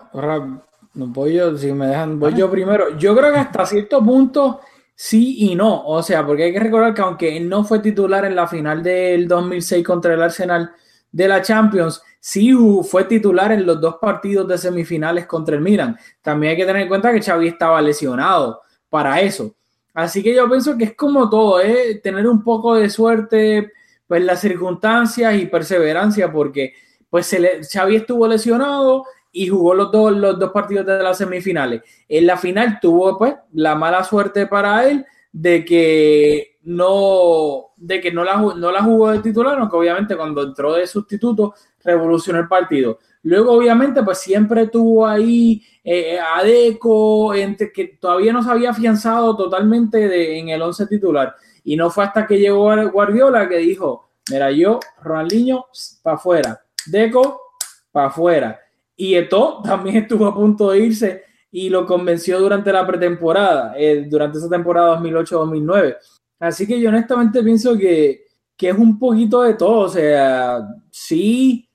[0.93, 2.97] voy yo, si me dejan, voy yo primero.
[2.97, 4.61] Yo creo que hasta cierto punto
[4.95, 5.85] sí y no.
[5.85, 8.83] O sea, porque hay que recordar que aunque él no fue titular en la final
[8.83, 10.71] del 2006 contra el Arsenal
[11.11, 15.97] de la Champions, sí fue titular en los dos partidos de semifinales contra el Milan.
[16.21, 19.55] También hay que tener en cuenta que Xavi estaba lesionado para eso.
[19.93, 23.71] Así que yo pienso que es como todo, es tener un poco de suerte,
[24.07, 26.73] pues las circunstancias y perseverancia, porque
[27.09, 31.17] pues se le, Xavi estuvo lesionado y jugó los dos, los dos partidos de las
[31.17, 31.81] semifinales.
[32.07, 38.11] En la final tuvo pues la mala suerte para él de que no, de que
[38.11, 42.47] no la, no la jugó de titular, aunque obviamente cuando entró de sustituto revolucionó el
[42.47, 42.99] partido.
[43.23, 48.51] Luego, obviamente, pues siempre tuvo ahí eh, eh, a Deco, entre, que todavía no se
[48.51, 51.35] había afianzado totalmente en el 11 titular.
[51.63, 55.65] Y no fue hasta que llegó Guardiola que dijo, mira, yo, Ronaldinho,
[56.01, 56.61] para afuera.
[56.85, 57.41] Deco,
[57.91, 58.59] para afuera.
[58.95, 64.05] Y Eto también estuvo a punto de irse y lo convenció durante la pretemporada, eh,
[64.07, 65.97] durante esa temporada 2008-2009.
[66.39, 70.61] Así que yo honestamente pienso que, que es un poquito de todo, o sea,
[70.91, 71.67] sí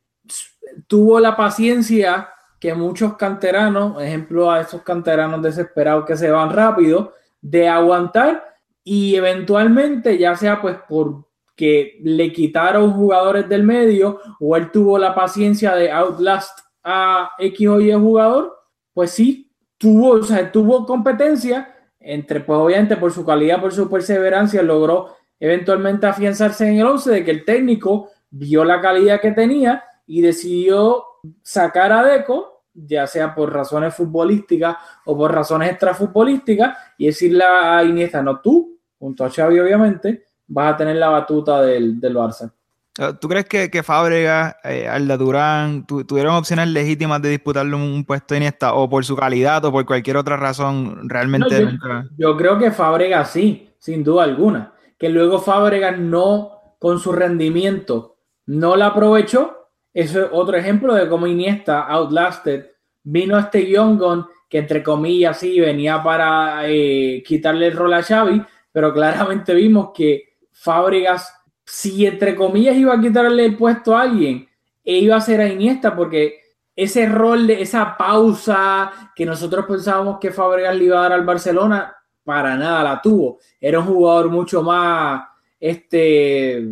[0.87, 2.29] tuvo la paciencia
[2.65, 8.43] que muchos canteranos, ejemplo a esos canteranos desesperados que se van rápido, de aguantar
[8.83, 15.15] y eventualmente, ya sea pues porque le quitaron jugadores del medio o él tuvo la
[15.15, 18.57] paciencia de outlast a X o Y jugador,
[18.95, 21.69] pues sí, tuvo, o sea, tuvo competencia,
[22.01, 27.11] entre, pues obviamente por su calidad, por su perseverancia, logró eventualmente afianzarse en el 11
[27.11, 31.05] de que el técnico vio la calidad que tenía y decidió
[31.43, 37.83] sacar a Deco, ya sea por razones futbolísticas o por razones extrafutbolísticas, y decirle a
[37.85, 42.53] Iniesta, no tú, junto a Xavi obviamente, vas a tener la batuta del, del Barça.
[42.99, 48.05] Ah, ¿Tú crees que, que Fábrega, eh, Alda Durán tuvieron opciones legítimas de disputarle un,
[48.05, 51.69] puesto Iniesta o por su calidad o por cualquier otra razón realmente yo?
[52.17, 54.73] Yo creo que Fábrega sí, sin duda alguna.
[54.97, 59.64] Que luego Fábrega no, con su rendimiento, no la aprovechó
[59.95, 62.67] eso es otro ejemplo de cómo Iniesta, Outlasted,
[63.05, 68.03] vino este Young Gun que entre comillas sí venía para eh, quitarle el rol a
[68.03, 71.33] Xavi, pero claramente vimos que Fábregas,
[71.65, 74.49] si entre comillas iba a quitarle el puesto a alguien,
[74.85, 76.41] e iba a ser a Iniesta porque
[76.77, 81.25] ese rol de esa pausa que nosotros pensábamos que Fábregas le iba a dar al
[81.25, 83.39] Barcelona, para nada la tuvo.
[83.61, 85.23] Era un jugador mucho más
[85.61, 86.65] este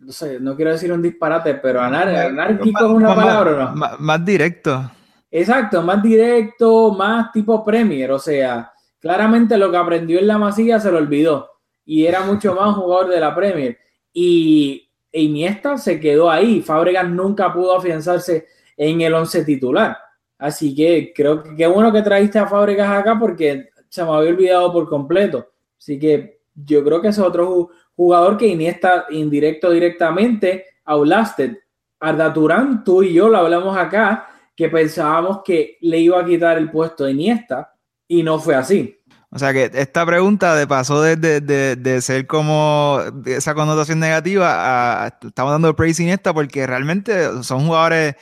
[0.00, 3.96] no sé, no quiero decir un disparate, pero anárquico es una palabra, ¿no?
[3.98, 4.90] Más, directo.
[5.30, 10.80] Exacto, más directo, más tipo Premier, o sea, claramente lo que aprendió en la masilla
[10.80, 11.50] se lo olvidó
[11.84, 13.78] y era mucho más jugador de la Premier.
[14.12, 19.98] Y Iniesta se quedó ahí, Fábregas nunca pudo afianzarse en el once titular.
[20.38, 24.30] Así que creo que qué bueno que trajiste a Fábregas acá porque se me había
[24.30, 25.50] olvidado por completo.
[25.78, 31.58] Así que yo creo que es otro jugador que Iniesta indirecto directamente Aulasted.
[32.00, 36.56] Arda Turán, tú y yo lo hablamos acá, que pensábamos que le iba a quitar
[36.56, 37.74] el puesto a Iniesta
[38.08, 38.96] y no fue así.
[39.28, 45.08] O sea que esta pregunta de pasó de, de, ser como esa connotación negativa a
[45.08, 48.14] estamos dando praise Iniesta porque realmente son jugadores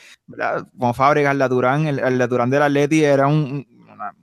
[0.76, 3.64] como Fábricas, Arda Turán, el, el Turán del Atleti era una,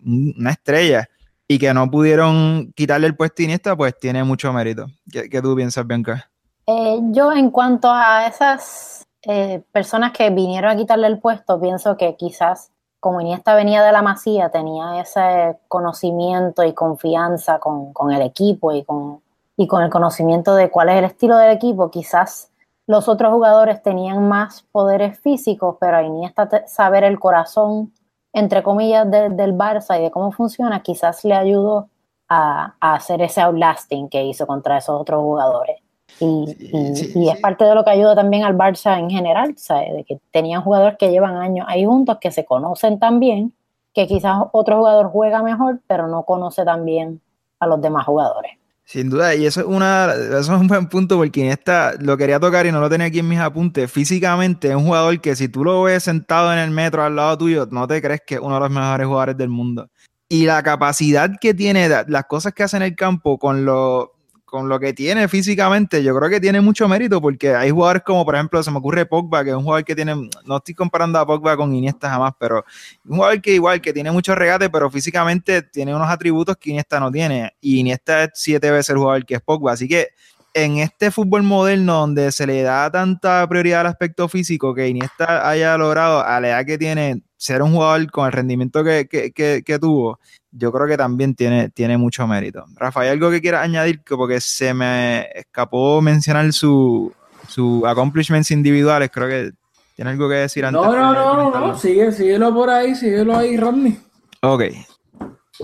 [0.04, 1.08] una estrella
[1.48, 4.88] y que no pudieron quitarle el puesto a Iniesta, pues tiene mucho mérito.
[5.12, 6.30] ¿Qué, tú piensas, Bianca?
[6.66, 11.96] Eh, yo en cuanto a esas eh, personas que vinieron a quitarle el puesto, pienso
[11.98, 12.72] que quizás
[13.06, 18.84] como Iniesta venía de la Masía, tenía ese conocimiento y confianza con, el equipo y
[18.84, 19.22] con,
[19.56, 22.50] y con el conocimiento de cuál es el estilo del equipo, quizás
[22.88, 27.94] los otros jugadores tenían más poderes físicos, pero Iniesta saber el corazón
[28.36, 31.88] entre comillas, del Barça y de cómo funciona, quizás le ayudó
[32.28, 35.78] a, hacer ese outlasting que hizo contra esos otros jugadores.
[36.20, 39.94] Y, es parte de lo que ayuda también al Barça en general, ¿sabes?
[39.94, 43.54] De que tenían jugadores que llevan años ahí juntos, que se conocen tan bien,
[43.94, 47.22] que quizás otro jugador juega mejor, pero no conoce tan bien
[47.62, 48.52] a los demás jugadores.
[48.88, 52.16] Sin duda, y eso es, una, eso es un buen punto porque en esta lo
[52.18, 53.92] quería tocar y no lo tenía aquí en mis apuntes.
[53.92, 57.36] Físicamente es un jugador que si tú lo ves sentado en el metro al lado
[57.36, 59.90] tuyo, no te crees que es uno de los mejores jugadores del mundo.
[60.30, 64.15] Y la capacidad que tiene, las cosas que hace en el campo con lo,
[64.56, 68.24] con lo que tiene físicamente, yo creo que tiene mucho mérito porque hay jugadores como,
[68.24, 70.16] por ejemplo, se me ocurre Pogba, que es un jugador que tiene,
[70.46, 72.64] no estoy comparando a Pogba con Iniesta jamás, pero
[73.04, 77.02] un jugador que igual, que tiene mucho regate, pero físicamente tiene unos atributos que Iniesta
[77.02, 77.54] no tiene.
[77.60, 79.74] Y Iniesta es siete veces el jugador que es Pogba.
[79.74, 80.08] Así que
[80.54, 85.50] en este fútbol moderno donde se le da tanta prioridad al aspecto físico que Iniesta
[85.50, 89.80] haya logrado a la edad que tiene ser un jugador con el rendimiento que, que
[89.82, 90.18] tuvo,
[90.58, 92.66] yo creo que también tiene, tiene mucho mérito.
[92.76, 94.02] Rafael, ¿algo que quieras añadir?
[94.08, 97.14] Porque se me escapó mencionar su,
[97.48, 99.10] su accomplishments individuales.
[99.12, 99.52] Creo que
[99.96, 100.82] tiene algo que decir antes.
[100.82, 104.00] No, no, no, no, sigue, síguelo por ahí, síguelo ahí, Rodney.
[104.42, 104.64] Ok.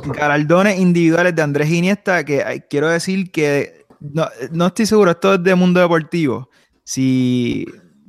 [0.06, 5.44] Galardones individuales de Andrés Iniesta, que quiero decir que no, no estoy seguro, esto es
[5.44, 6.50] de mundo deportivo.
[6.84, 7.66] Si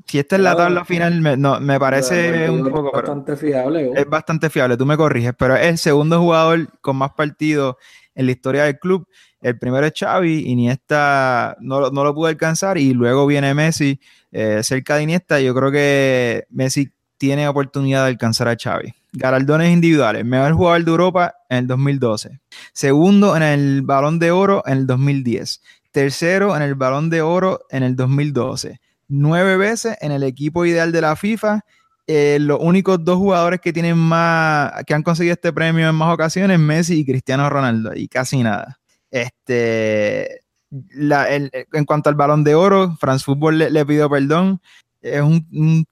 [0.06, 2.92] si esta es la tabla final, me, no, me parece un poco.
[2.92, 3.92] Bastante fiable.
[3.94, 7.76] Es bastante fiable, tú me corriges, pero es el segundo jugador con más partidos
[8.14, 9.06] en la historia del club.
[9.40, 13.98] El primero es Xavi, Iniesta no, no lo pudo alcanzar y luego viene Messi
[14.30, 15.40] eh, cerca de Iniesta.
[15.40, 18.94] Yo creo que Messi tiene oportunidad de alcanzar a Xavi.
[19.12, 22.40] Galardones individuales, mejor jugador de Europa en el 2012,
[22.72, 25.60] segundo en el Balón de Oro en el 2010,
[25.90, 28.80] tercero en el Balón de Oro en el 2012
[29.12, 31.64] nueve veces en el equipo ideal de la FIFA
[32.06, 36.12] eh, los únicos dos jugadores que tienen más, que han conseguido este premio en más
[36.12, 38.80] ocasiones, Messi y Cristiano Ronaldo, y casi nada.
[39.10, 44.60] Este, en cuanto al balón de oro, France Football le, pidió perdón.
[45.00, 45.86] Es un,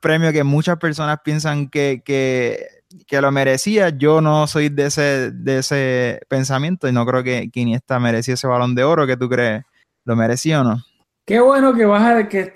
[0.00, 3.88] premio que muchas personas piensan que, que, lo merecía.
[3.90, 8.34] Yo no soy de ese, de ese pensamiento y no creo que, que Iniesta merecía
[8.34, 9.06] ese balón de oro.
[9.06, 9.64] ¿Qué tú crees?
[10.04, 10.84] ¿Lo merecía o no?
[11.28, 12.54] Qué bueno que vas a que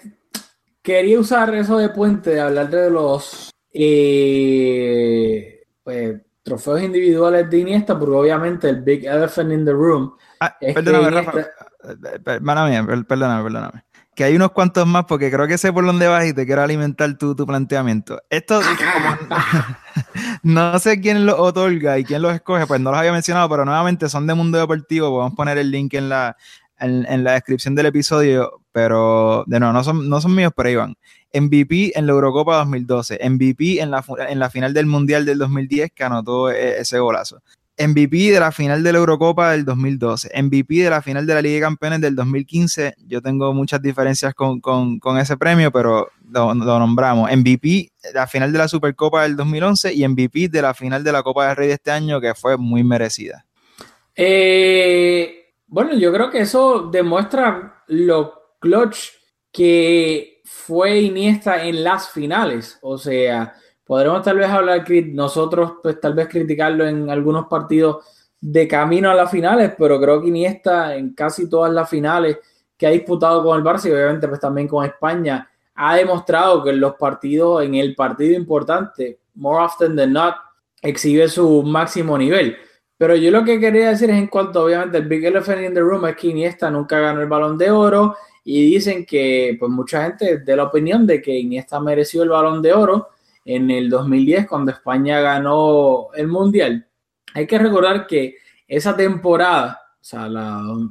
[0.81, 7.99] quería usar eso de puente, de hablar de los eh, pues, trofeos individuales de Iniesta,
[7.99, 10.17] porque obviamente el Big Elephant in the Room.
[10.41, 11.33] Ah, perdóname, Rafa.
[12.25, 13.85] Perdóname, perdóname, perdóname.
[14.15, 16.63] Que hay unos cuantos más, porque creo que sé por dónde vas y te quiero
[16.63, 18.23] alimentar tu, tu planteamiento.
[18.31, 18.63] Esto,
[20.43, 23.67] no sé quién los otorga y quién los escoge, pues no los había mencionado, pero
[23.67, 25.11] nuevamente son de Mundo Deportivo.
[25.11, 26.39] Podemos poner el link en la,
[26.83, 30.97] en, la descripción del episodio, pero de no, no son, no son míos, pero iban.
[31.33, 35.92] MVP en la Eurocopa 2012, MVP en la, en la final del Mundial del 2010
[35.95, 37.40] que anotó e, ese golazo.
[37.79, 41.42] MVP de la final de la Eurocopa del 2012, MVP de la final de la
[41.42, 42.95] Liga de Campeones del 2015.
[43.07, 47.35] Yo tengo muchas diferencias con, ese premio, pero lo, lo, nombramos.
[47.35, 51.12] MVP de la final de la Supercopa del 2011 y MVP de la final de
[51.12, 53.47] la Copa del Rey de este año, que fue muy merecida.
[54.14, 55.42] Eh,
[55.73, 59.09] bueno, yo creo que eso demuestra lo clutch
[59.51, 62.79] que fue Iniesta en las finales.
[62.83, 68.05] O sea, podremos tal vez hablar, nosotros pues tal vez criticarlo en algunos partidos
[68.39, 72.37] de camino a las finales, pero creo que Iniesta en casi todas las finales
[72.77, 76.69] que ha disputado con el Barça y obviamente pues también con España, ha demostrado que
[76.69, 80.35] en los partidos, en el partido importante, more often than not,
[80.83, 82.59] exhibe su máximo nivel.
[83.03, 85.81] Pero yo lo que quería decir es en cuanto, obviamente, el Big Elephant in the
[85.81, 90.05] Room es que Iniesta nunca ganó el balón de oro y dicen que, pues, mucha
[90.05, 93.09] gente de la opinión de que Iniesta mereció el balón de oro
[93.45, 96.87] en el 2010 cuando España ganó el Mundial.
[97.35, 98.37] Hay que recordar que
[98.69, 100.29] esa temporada, o sea,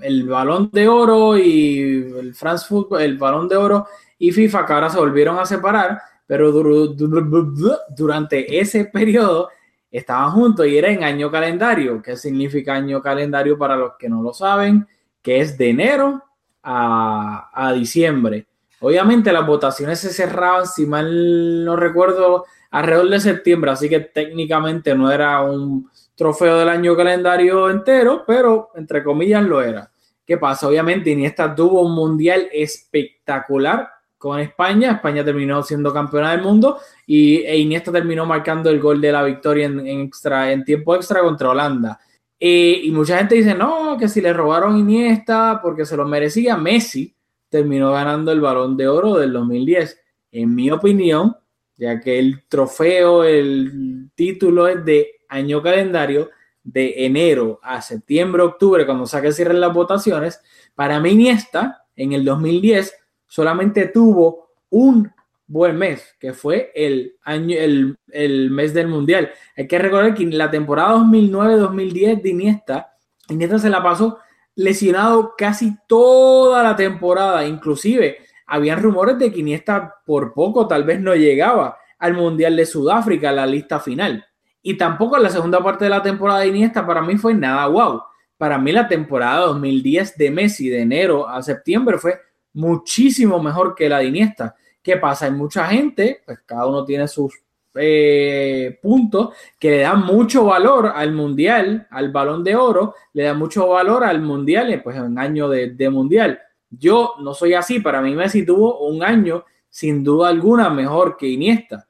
[0.02, 3.88] el balón de oro y el France Football, el balón de oro
[4.20, 9.48] y FIFA, que ahora se volvieron a separar, pero durante ese periodo
[9.92, 12.02] estaban juntos y era en año calendario.
[12.02, 14.88] ¿Qué significa año calendario para los que no lo saben?
[15.22, 16.24] Que es de enero
[16.64, 18.48] a, diciembre.
[18.80, 24.96] Obviamente las votaciones se cerraban, si mal no recuerdo, alrededor de septiembre, así que técnicamente
[24.96, 29.92] no era un trofeo del año calendario entero, pero entre comillas lo era.
[30.26, 30.68] ¿Qué pasa?
[30.68, 33.90] Obviamente Iniesta tuvo un mundial espectacular
[34.22, 34.92] con España.
[34.92, 39.24] España terminó siendo campeona del mundo y e Iniesta terminó marcando el gol de la
[39.24, 42.00] victoria en, extra, en tiempo extra contra Holanda.
[42.40, 46.56] Eh, y mucha gente dice, no, que si le robaron Iniesta porque se lo merecía,
[46.56, 47.16] Messi
[47.50, 50.00] terminó ganando el balón de oro del 2010.
[50.34, 51.36] En mi opinión,
[51.76, 56.30] ya que el trofeo, el título es de año calendario,
[56.64, 60.40] de enero a septiembre, octubre, cuando saque cierren las votaciones,
[60.76, 63.01] para mí Iniesta en el 2010
[63.32, 65.10] solamente tuvo un
[65.48, 69.32] buen mes, que fue el año, el, mes del Mundial.
[69.56, 72.94] Hay que recordar que en la temporada 2009-2010 de Iniesta,
[73.30, 74.20] Iniesta se la pasó
[74.56, 78.18] lesionado casi toda la temporada, inclusive
[78.48, 83.30] habían rumores de que Iniesta por poco tal vez no llegaba al Mundial de Sudáfrica,
[83.30, 84.26] a la lista final.
[84.62, 88.02] Y tampoco la segunda parte de la temporada de Iniesta para mí fue nada wow.
[88.38, 92.20] Para mí la temporada 2010 de Messi de enero a septiembre fue
[92.54, 94.56] muchísimo mejor que la de Iniesta.
[94.82, 95.26] ¿Qué pasa?
[95.26, 97.34] Hay mucha gente, pues cada uno tiene sus
[97.76, 103.34] eh, puntos, que le dan mucho valor al mundial, al balón de oro, le da
[103.34, 106.40] mucho valor al mundial, eh, pues en año de, mundial.
[106.70, 111.28] Yo no soy así, para mí Messi tuvo un año sin duda alguna mejor que
[111.28, 111.88] Iniesta.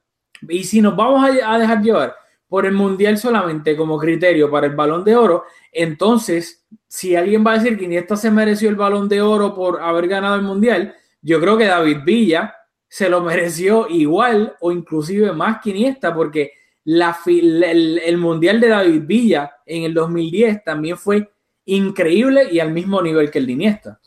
[0.48, 2.16] Y si nos vamos a dejar llevar
[2.48, 7.54] por el mundial solamente como criterio para el balón de oro, entonces, si alguien va
[7.54, 10.94] a decir que Iniesta se mereció el balón de oro por haber ganado el mundial,
[11.22, 12.54] yo creo que David Villa
[12.90, 16.52] se lo mereció igual o inclusive más que Iniesta, porque
[16.84, 21.32] el, mundial de David Villa en el 2010 también fue
[21.64, 24.00] increíble y al mismo nivel que el de Iniesta.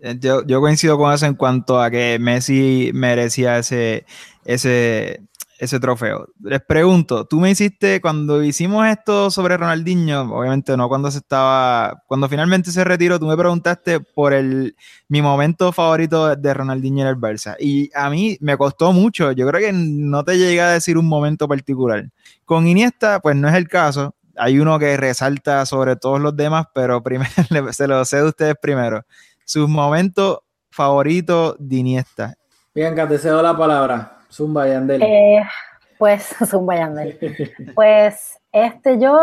[0.00, 4.06] Eh, yo, yo coincido con eso en cuanto a que Messi merecía ese,
[4.44, 5.22] ese,
[5.60, 6.26] ese trofeo.
[6.42, 12.02] Les pregunto, tú me hiciste cuando hicimos esto sobre Ronaldinho, obviamente no cuando se estaba,
[12.06, 14.74] cuando finalmente se retiró, tú me preguntaste por el
[15.08, 19.32] mi momento favorito de Ronaldinho en el Barça y a mí me costó mucho.
[19.32, 22.08] Yo creo que no te llegué a decir un momento particular.
[22.46, 24.14] Con Iniesta, pues no es el caso.
[24.36, 27.30] Hay uno que resalta sobre todos los demás, pero primero
[27.72, 29.04] se lo sé de ustedes primero.
[29.44, 30.38] Sus momentos
[30.70, 32.34] favoritos de Iniesta.
[32.74, 34.19] Bien, te cedo la palabra.
[34.30, 35.02] Zumba Yandel.
[35.02, 35.42] Eh,
[35.98, 37.18] pues, Zumba Yandel.
[37.74, 39.18] Pues, este, yo,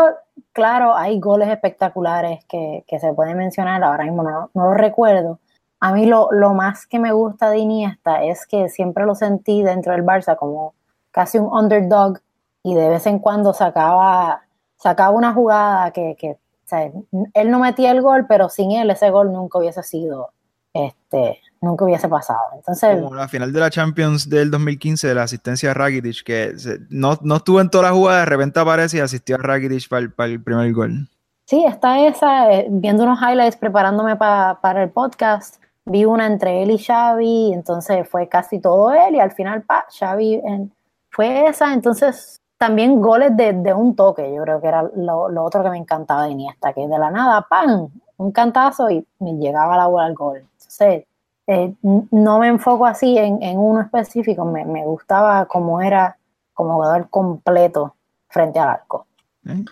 [0.52, 5.38] claro, hay goles espectaculares que, que se pueden mencionar, ahora mismo no, no lo recuerdo.
[5.80, 9.62] A mí lo, lo, más que me gusta de Iniesta es que siempre lo sentí
[9.62, 10.74] dentro del Barça como
[11.10, 12.18] casi un underdog
[12.62, 14.42] y de vez en cuando sacaba,
[14.76, 16.36] sacaba una jugada que, que o
[16.68, 16.90] sea,
[17.34, 20.32] él no metía el gol, pero sin él ese gol nunca hubiese sido,
[20.74, 22.40] este, nunca hubiese pasado.
[22.54, 26.58] Entonces, Como la final de la Champions del 2015 de la asistencia a Rakitic, que
[26.58, 29.88] se, no, no, estuvo en toda la jugada, de repente aparece y asistió a Rakitic
[29.88, 31.08] para el, para el primer gol.
[31.46, 36.62] Sí, está esa, eh, viendo unos highlights, preparándome pa, para el podcast, vi una entre
[36.62, 40.70] él y Xavi, entonces fue casi todo él y al final, pa, Xavi en,
[41.10, 45.44] fue esa, entonces también goles de, de, un toque, yo creo que era lo, lo,
[45.44, 47.88] otro que me encantaba de Iniesta, que de la nada, ¡pam!
[48.18, 50.38] Un cantazo y me llegaba la bola al gol.
[50.38, 51.04] Entonces,
[51.50, 51.72] eh,
[52.10, 56.18] no me enfoco así en, en uno específico, me, me, gustaba cómo era
[56.52, 57.94] como jugador completo
[58.28, 59.06] frente al arco.
[59.46, 59.64] ¿Eh?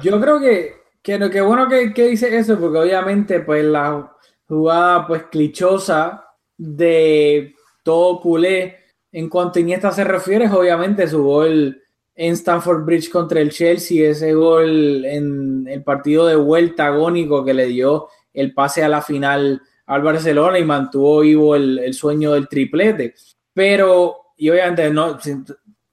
[0.00, 4.12] Yo creo que, que, que bueno que, que, dice eso, porque obviamente pues la
[4.46, 6.24] jugada pues clichosa
[6.56, 8.76] de todo culé
[9.10, 11.82] en cuanto a Iniesta se refiere, obviamente su gol
[12.14, 17.54] en Stamford Bridge contra el Chelsea, ese gol en el partido de vuelta agónico que
[17.54, 22.32] le dio el pase a la final al Barcelona y mantuvo vivo el, el sueño
[22.32, 23.14] del triplete.
[23.52, 25.18] Pero, y obviamente no,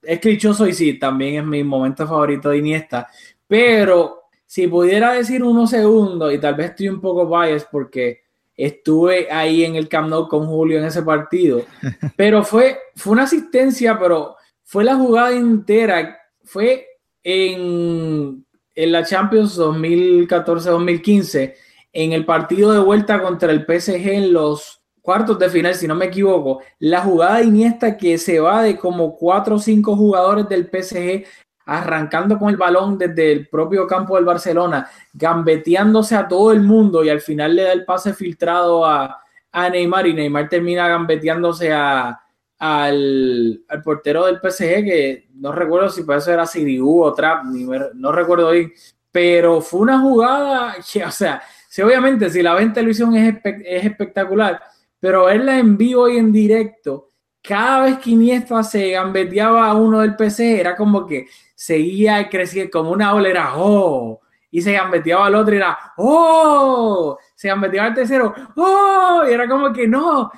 [0.04, 3.08] es clichoso y sí, también es mi momento favorito de Iniesta,
[3.48, 8.24] pero si pudiera decir unos segundos, y tal vez estoy un poco biased porque
[8.56, 11.64] estuve ahí en el Camp Nou con Julio en ese partido,
[12.18, 16.86] pero fue, fue una asistencia, pero fue la jugada entera, fue
[17.24, 21.54] en, en la Champions 2014-2015,
[21.94, 25.96] en el partido de vuelta contra el PSG en los cuartos de final, si no
[25.96, 30.70] me equivoco, la jugada Iniesta que se va de como cuatro o cinco jugadores del
[30.70, 31.26] PSG
[31.66, 37.04] arrancando con el balón desde el propio campo del Barcelona, gambeteándose a todo el mundo
[37.04, 39.22] y al final le da el pase filtrado a,
[39.52, 42.20] a Neymar y Neymar termina gambeteándose a,
[42.60, 47.46] al, al, portero del PSG, que no recuerdo si por eso era Sirigu o Trap,
[47.94, 48.74] no recuerdo bien,
[49.12, 51.42] pero fue una jugada que, o sea,
[51.72, 54.62] sí, obviamente si la ven en televisión es, es espectacular,
[55.00, 57.08] pero verla en vivo y en directo,
[57.42, 62.72] cada vez que Iniesta se gambeteaba a uno del PSG, era como que seguía creciendo
[62.72, 64.20] como una ola, era ¡oh!
[64.52, 67.18] Y se gambeteaba al otro y era ¡oh!
[67.36, 69.24] Se gambeteaba al tercero ¡oh!
[69.30, 70.30] Y era como que no,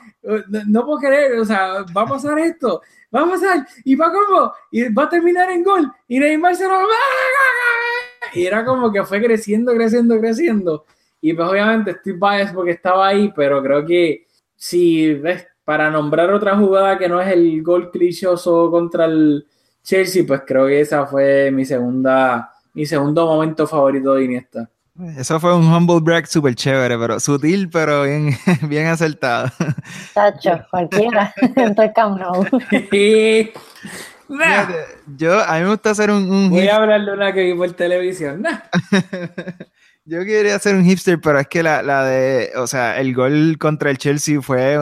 [0.68, 4.54] no, puedo creer, o sea, va a pasar esto, va a pasar, y va como,
[4.72, 6.78] y va a terminar en gol, y Neymar se lo
[8.34, 10.86] y era como que fue creciendo, creciendo, creciendo.
[11.26, 16.30] Y pues obviamente estoy biased porque estaba ahí, pero creo que si ves, para nombrar
[16.34, 19.48] otra jugada que no es el gol clichoso contra el
[19.82, 24.70] Chelsea, pues creo que esa fue mi segunda, mi segundo momento favorito de Iniesta.
[25.18, 28.36] Eso fue un humble brag súper chévere, pero sutil, pero bien,
[28.68, 29.50] bien acertado.
[30.14, 32.46] Tacho, cualquiera, en todo el Camp Nou.
[35.16, 37.72] Yo, a mí me gusta hacer un, un Voy a hablarle una que vi por
[37.72, 38.42] televisión.
[38.42, 38.60] Nah.
[40.06, 43.58] Yo quería hacer un hipster, pero es que la, la de, o sea, el gol
[43.58, 44.78] contra el Chelsea fue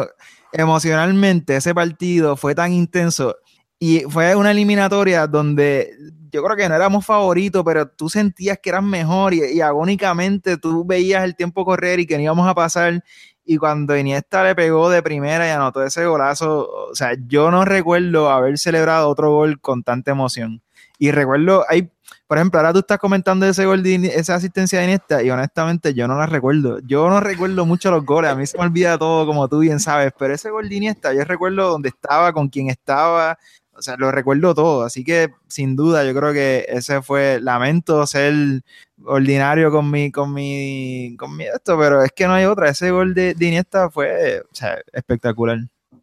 [0.51, 3.38] emocionalmente, ese partido fue tan intenso
[3.84, 5.91] y fue una eliminatoria donde
[6.32, 10.57] yo creo que no éramos favoritos, pero tú sentías que eran mejor y, y, agónicamente
[10.57, 13.03] tú veías el tiempo correr y que no íbamos a pasar.
[13.43, 17.65] Y cuando Iniesta le pegó de primera y anotó ese golazo, o sea, yo no
[17.65, 20.61] recuerdo haber celebrado otro gol con tanta emoción.
[20.99, 21.91] Y recuerdo, hay,
[22.32, 25.93] por ejemplo, ahora tú estás comentando ese gol, de, esa asistencia de Iniesta, y honestamente
[25.93, 26.79] yo no la recuerdo.
[26.79, 29.82] Yo no recuerdo mucho los goles, a mí se me olvida todo, como tú bien
[29.82, 33.38] sabes, pero ese gol de Iniesta, yo recuerdo dónde estaba, con quién estaba,
[33.73, 38.07] o sea, lo recuerdo todo, así que sin duda yo creo que ese fue, lamento
[38.07, 38.34] ser
[39.03, 42.91] ordinario con mi, con mi, con mi esto, pero es que no hay otra, ese
[42.91, 45.57] gol de, de Iniesta fue, o sea, espectacular.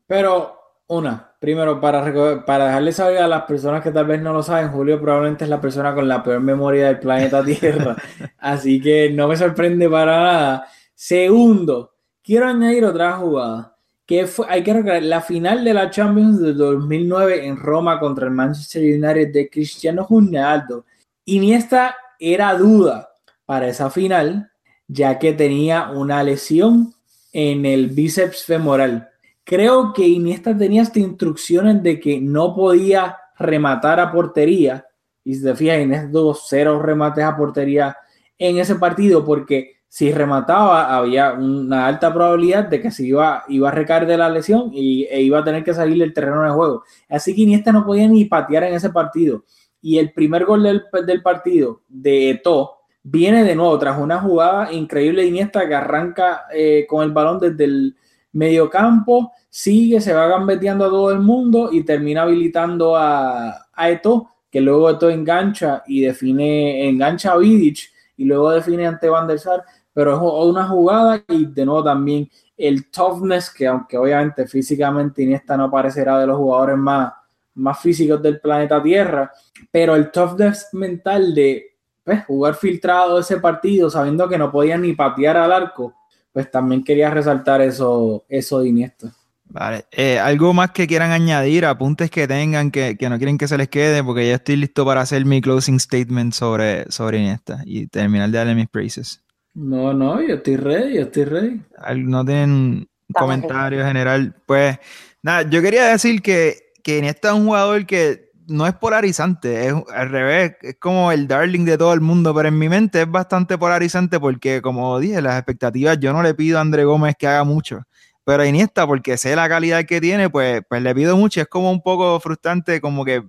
[0.07, 0.58] Pero,
[0.89, 4.71] una, primero, para, para dejarle saber a las personas que tal vez no lo saben,
[4.71, 7.97] Julio probablemente es la persona con la peor memoria del planeta Tierra,
[8.39, 10.69] así que no me sorprende para nada.
[10.95, 13.77] Segundo, quiero añadir otra jugada
[14.09, 18.25] que fue, hay que recordar, la final de la Champions de 2009 en Roma contra
[18.25, 20.87] el Manchester United de Cristiano Ronaldo.
[21.27, 23.11] Iniesta era duda
[23.45, 24.51] para esa final,
[24.87, 26.95] ya que tenía una lesión
[27.35, 29.11] en el bíceps femoral.
[29.49, 34.85] Creo que Iniesta tenía hasta instrucciones de que no podía rematar a portería.
[35.25, 37.97] Y si te fijas, Iniesta tuvo cero remates a portería
[38.37, 43.71] en ese partido porque si remataba, había una alta probabilidad de que se iba, iba
[43.71, 46.51] a recaer de la lesión y, e iba a tener que salir del terreno de
[46.51, 46.83] juego.
[47.09, 49.47] Así que Iniesta no podía ni patear en ese partido.
[49.81, 54.71] Y el primer gol del, del partido de Eto viene de nuevo tras una jugada
[54.75, 57.97] increíble de Iniesta que arranca eh, con el balón desde el
[58.33, 63.91] medio campo, sigue, se va gambeteando a todo el mundo y termina habilitando a, a
[63.91, 69.27] Eto, que luego Eto engancha y define, engancha a Vidic y luego define ante Van
[69.27, 69.65] der Sar
[69.99, 75.57] pero es una jugada y de nuevo también el toughness, que aunque obviamente físicamente Iniesta
[75.57, 77.13] no parecerá de los jugadores más,
[77.55, 79.33] más físicos del planeta Tierra,
[79.73, 81.75] pero el toughness mental de
[82.05, 85.93] pues, jugar filtrado ese partido sabiendo que no podía ni patear al arco,
[86.33, 89.13] pues también quería resaltar eso, eso de Iniesta.
[89.51, 93.49] Vale, eh, algo más que quieran añadir, apuntes que tengan que, que, no quieren que
[93.49, 97.63] se les quede, porque ya estoy listo para hacer mi closing statement sobre, sobre Iniesta
[97.65, 99.23] y terminar de darle mis praises.
[99.55, 101.63] No, no, yo estoy ready, yo estoy ready.
[101.97, 104.37] No tienen comentario general.
[104.45, 104.79] Pues
[105.23, 109.75] nada, yo quería decir que, que Iniesta es un jugador que no es polarizante, es
[109.95, 113.11] al revés, es como el darling de todo el mundo, pero en mi mente es
[113.11, 117.27] bastante polarizante porque, como dije, las expectativas, yo no le pido a André Gómez que
[117.27, 117.83] haga mucho,
[118.25, 121.49] pero a Iniesta, porque sé la calidad que tiene, pues, pues le pido mucho, es
[121.49, 123.23] como un poco frustrante, como que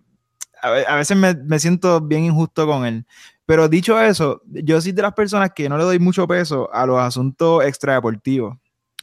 [0.62, 3.06] a, veces me, me siento bien injusto con él.
[3.46, 6.86] Pero dicho eso, yo soy de las personas que no le doy mucho peso a
[6.86, 8.58] los asuntos extradeportivos.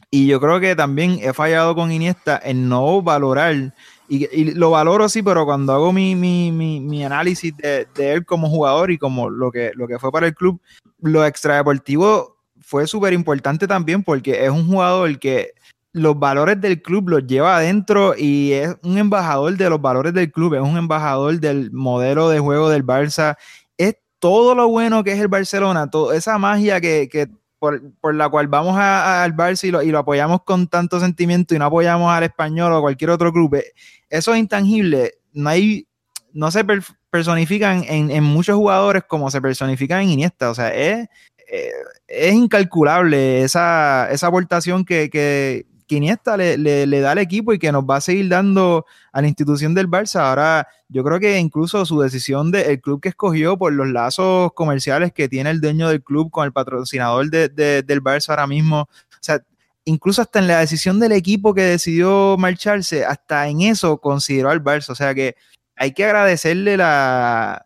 [0.09, 3.73] Y yo creo que también he fallado con Iniesta en no valorar,
[4.07, 8.49] y, lo valoro sí, pero cuando hago mi, mi, mi, análisis de, de, él como
[8.49, 10.61] jugador y como lo que, lo que fue para el club,
[10.99, 15.51] lo extradeportivo fue súper importante también porque es un jugador que
[15.93, 20.31] los valores del club los lleva adentro y es un embajador de los valores del
[20.31, 23.35] club, es un embajador del modelo de juego del Barça.
[24.19, 27.29] Todo lo bueno que es el Barcelona, toda esa magia que,
[27.59, 32.11] por, la cual vamos al Barça y lo, apoyamos con tanto sentimiento y no apoyamos
[32.11, 33.73] al español o cualquier otro club, eh,
[34.09, 35.87] eso es intangible, no hay,
[36.33, 36.63] no se
[37.09, 41.07] personifican en, muchos jugadores como se personifican en Iniesta, o sea, es,
[41.51, 41.71] eh,
[42.07, 47.59] es incalculable esa, esa aportación que, que, que Iniesta le, le, da al equipo y
[47.59, 50.19] que nos va a seguir dando a la institución del Barça.
[50.19, 55.11] Ahora, yo creo que incluso su decisión del club que escogió por los lazos comerciales
[55.13, 57.49] que tiene el dueño del club con el patrocinador de,
[57.83, 58.89] del Barça ahora mismo, o
[59.21, 59.41] sea,
[59.85, 64.63] incluso hasta en la decisión del equipo que decidió marcharse, hasta en eso consideró al
[64.63, 64.89] Barça.
[64.89, 65.35] O sea que
[65.75, 67.65] hay que agradecerle la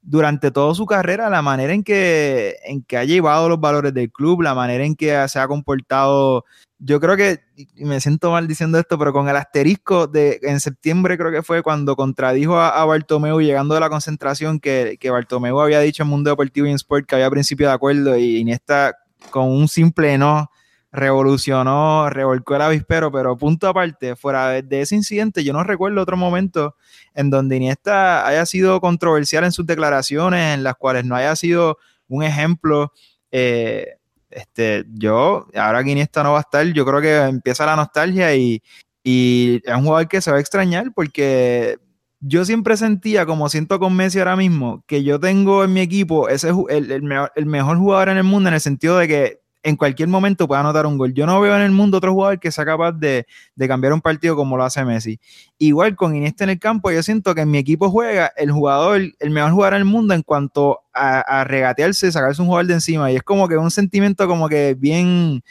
[0.00, 4.10] durante toda su carrera la manera en que, en que ha llevado los valores del
[4.10, 6.46] club, la manera en que se ha comportado
[6.78, 10.60] yo creo que, y me siento mal diciendo esto, pero con el asterisco de en
[10.60, 15.10] septiembre creo que fue cuando contradijo a, a Bartomeu llegando de la concentración que, que
[15.10, 18.36] Bartomeu había dicho en Mundo Deportivo y en Sport que había principio de acuerdo y
[18.38, 18.96] Iniesta
[19.30, 20.50] con un simple no
[20.90, 26.16] revolucionó, revolcó el avispero, pero punto aparte, fuera de, ese incidente, yo no recuerdo otro
[26.16, 26.76] momento
[27.14, 31.78] en donde Iniesta haya sido controversial en sus declaraciones, en las cuales no haya sido
[32.08, 32.92] un ejemplo
[33.30, 33.97] eh,
[34.30, 38.62] este, yo, ahora Iniesta no va a estar, yo creo que empieza la nostalgia y,
[39.02, 41.78] y es un jugador que se va a extrañar porque
[42.20, 46.28] yo siempre sentía, como siento con Messi ahora mismo, que yo tengo en mi equipo
[46.28, 49.76] ese, el, mejor, el mejor jugador en el mundo en el sentido de que en
[49.76, 51.12] cualquier momento puede anotar un gol.
[51.12, 53.26] Yo no veo en el mundo otro jugador que sea capaz de,
[53.66, 55.20] cambiar un partido como lo hace Messi.
[55.58, 59.00] Igual con Iniesta en el campo, yo siento que en mi equipo juega el jugador,
[59.18, 62.74] el mejor jugador en el mundo en cuanto a, a regatearse, sacarse un jugador de
[62.74, 63.12] encima.
[63.12, 65.42] Y es como que un sentimiento como que bien...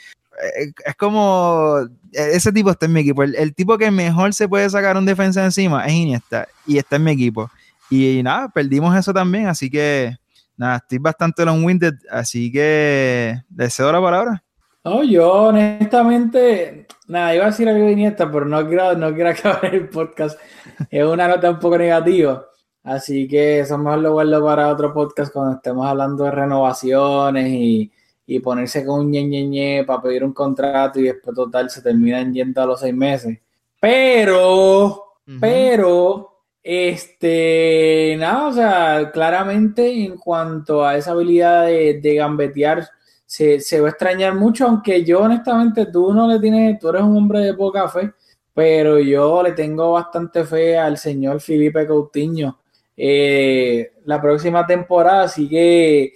[0.56, 1.80] Eh, es como
[2.14, 3.24] e, ese tipo está en mi equipo.
[3.24, 6.96] El, tipo que mejor se puede sacar un defensa de encima es Iniesta y está
[6.96, 7.50] en mi equipo.
[7.90, 10.18] Y nada, perdimos eso también, así que
[10.58, 14.44] nada, estoy bastante long-winded, así que deseo la palabra.
[14.84, 19.30] No, yo honestamente, nada, iba a decir algo de Iniesta, pero no quiero, no quiero
[19.32, 20.40] acabar el podcast.
[20.90, 22.46] Es una nota un poco negativa.
[22.84, 27.92] Así que eso mejor lo guardo para otro podcast cuando estemos hablando de renovaciones y,
[28.26, 32.62] y ponerse con un ñe, para pedir un contrato y después total se terminan yendo
[32.62, 33.40] a los seis meses.
[33.80, 36.37] Pero, pero,
[36.70, 42.90] este, nada, o sea, claramente en cuanto a esa habilidad de, gambetear,
[43.26, 47.16] se, va a extrañar mucho, aunque yo honestamente tú no le tienes, tú eres un
[47.16, 48.12] hombre de poca fe,
[48.54, 52.60] pero yo le tengo bastante fe al señor Felipe Coutinho.
[52.98, 56.16] Eh, la próxima temporada, así que,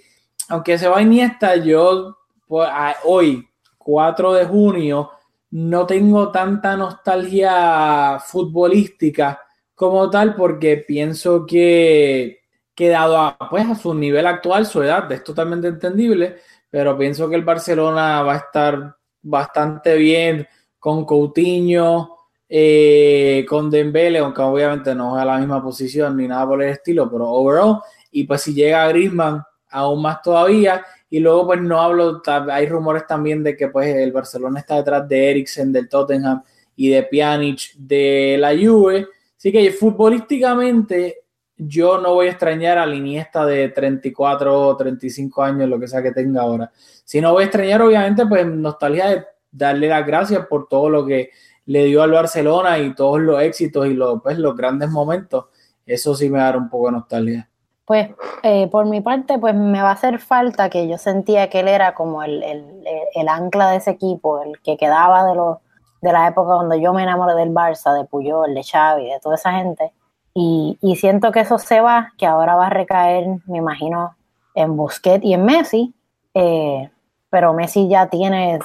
[0.49, 2.67] aunque se va a Iniesta, yo pues,
[3.05, 3.47] hoy,
[3.77, 5.11] 4 de junio,
[5.51, 9.39] no tengo tanta nostalgia futbolística
[9.81, 12.41] como tal porque pienso que,
[12.75, 16.35] que dado a, pues, a su nivel actual, su edad, es totalmente entendible,
[16.69, 22.15] pero pienso que el Barcelona va a estar bastante bien con Coutinho,
[22.47, 26.69] eh, con Dembele, aunque obviamente no es a la misma posición ni nada por el
[26.69, 27.79] estilo, pero overall,
[28.11, 32.21] y pues si llega a Griezmann, aún más todavía, y luego pues no hablo,
[32.51, 36.43] hay rumores también de que pues el Barcelona está detrás de Eriksen del Tottenham
[36.75, 39.07] y de Pjanic de la Juve,
[39.41, 41.23] así que futbolísticamente
[41.57, 45.87] yo no voy a extrañar a la Iniesta de 34 o 35 años, lo que
[45.87, 46.71] sea que tenga ahora.
[47.03, 51.07] Si no voy a extrañar, obviamente, pues nostalgia de darle las gracias por todo lo
[51.07, 51.31] que
[51.65, 55.45] le dio al Barcelona y todos los éxitos y los, pues, los grandes momentos.
[55.87, 57.49] Eso sí me da un poco de nostalgia.
[57.85, 58.09] Pues
[58.43, 61.67] eh, por mi parte, pues me va a hacer falta que yo sentía que él
[61.67, 65.57] era como el, el, ancla de ese equipo, el que quedaba de, los,
[66.01, 69.35] de la época cuando yo me enamoré del Barça, de Puyol, de Xavi, de toda
[69.35, 69.93] esa gente
[70.33, 74.15] y, siento que eso se va, que ahora va a recaer, me imagino,
[74.55, 75.93] en Busquets y en Messi,
[76.33, 76.89] eh,
[77.29, 78.59] pero Messi ya tiene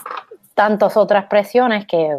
[0.55, 2.19] tantas otras presiones que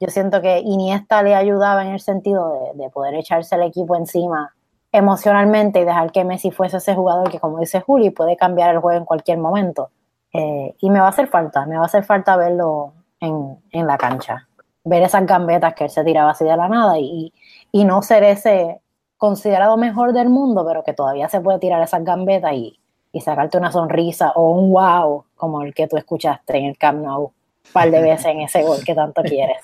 [0.00, 4.54] yo siento que Iniesta le ayudaba en el sentido de, poder echarse el equipo encima
[4.92, 8.80] emocionalmente y dejar que Messi fuese ese jugador que, como dice Juli, puede cambiar el
[8.80, 9.90] juego en cualquier momento.
[10.32, 13.86] Eh, y me va a hacer falta, me va a hacer falta verlo en, en
[13.86, 14.48] la cancha,
[14.84, 17.32] ver esas gambetas que él se tiraba así de la nada y,
[17.72, 18.80] y no ser ese
[19.20, 22.76] considerado mejor del mundo, pero que todavía se puede tirar esas gambetas y,
[23.20, 27.24] sacarte una sonrisa o un wow, como el que tú escuchaste en el Camp Nou
[27.24, 27.32] un
[27.72, 29.58] par de veces en ese gol que tanto quieres.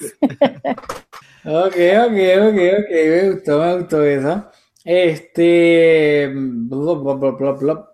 [1.44, 4.44] ok, ok, ok, ok, me gustó, me gustó eso.
[4.84, 6.24] Este,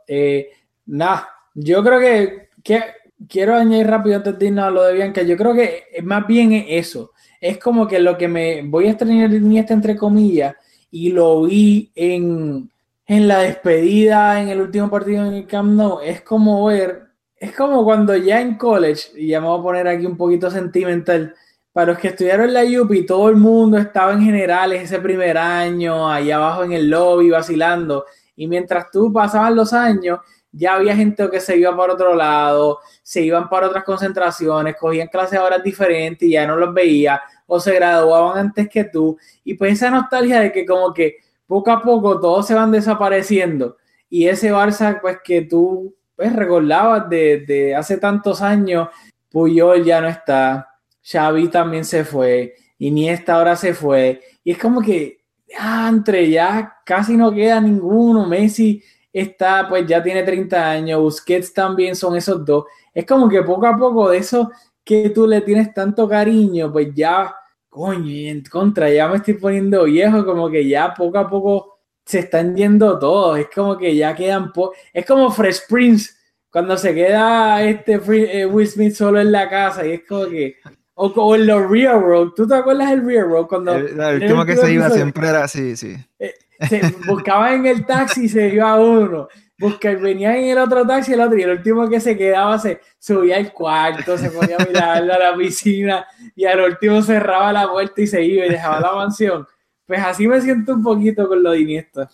[0.09, 0.51] eh,
[0.87, 2.83] nada, yo creo que, que,
[3.29, 6.53] quiero añadir rápido antes de irnos a lo de Bianca, yo creo que más bien
[6.53, 10.55] es eso, es como que lo que me voy a extrañar de este entre comillas
[10.91, 12.71] y lo vi en,
[13.07, 17.03] en la despedida en el último partido en el Camp Nou, es como ver,
[17.37, 20.51] es como cuando ya en college, y ya me voy a poner aquí un poquito
[20.51, 21.35] sentimental,
[21.73, 25.39] para los que estudiaron en la UPI, todo el mundo estaba en generales ese primer
[25.39, 28.05] año, ahí abajo en el lobby vacilando,
[28.37, 30.21] y mientras tú pasabas los años,
[30.53, 35.09] ya había gente que se iba para otro lado, se iban para otras concentraciones, cogían
[35.09, 39.17] clases a horas diferentes y ya no los veía, o se graduaban antes que tú.
[39.45, 43.77] Y pues esa nostalgia de que como que poco a poco todos se van desapareciendo.
[44.11, 48.89] Y ese Barça, pues que tú pues recordabas de, hace tantos años,
[49.31, 50.69] Puyol ya no está,
[51.03, 54.21] Xavi también se fue, Iniesta ahora se fue.
[54.45, 58.83] Y es como que, ya, entre ya casi no queda ninguno, Messi
[59.13, 62.65] está, pues ya tiene 30 años, Busquets también son esos dos.
[62.95, 64.51] Es como que poco a poco de eso
[64.85, 67.35] que tú le tienes tanto cariño, pues ya,
[67.69, 72.21] coño, en contra, ya me estoy poniendo viejo, como que ya poco a poco se
[72.21, 73.39] están yendo todos.
[73.39, 76.11] Es como que ya quedan, po es como Fresh Prince,
[76.51, 80.57] cuando se queda este eh, Will Smith solo en la casa y es como que
[80.95, 82.29] o, en los Real Road.
[82.37, 83.47] ¿Tú te acuerdas del Real Road?
[83.47, 85.97] Cuando el, último que se iba siempre era así, sí.
[86.19, 86.35] Eh,
[86.69, 89.29] se buscaba en el taxi y se iba uno.
[89.59, 92.81] Busca, venía en el otro taxi el otro y el último que se quedaba se
[92.99, 96.05] subía al cuarto, se ponía a mirar a la piscina
[96.35, 99.47] y al último cerraba la puerta y se iba y dejaba la mansión.
[99.87, 102.09] Pues así me siento un poquito con lo de Iniesta.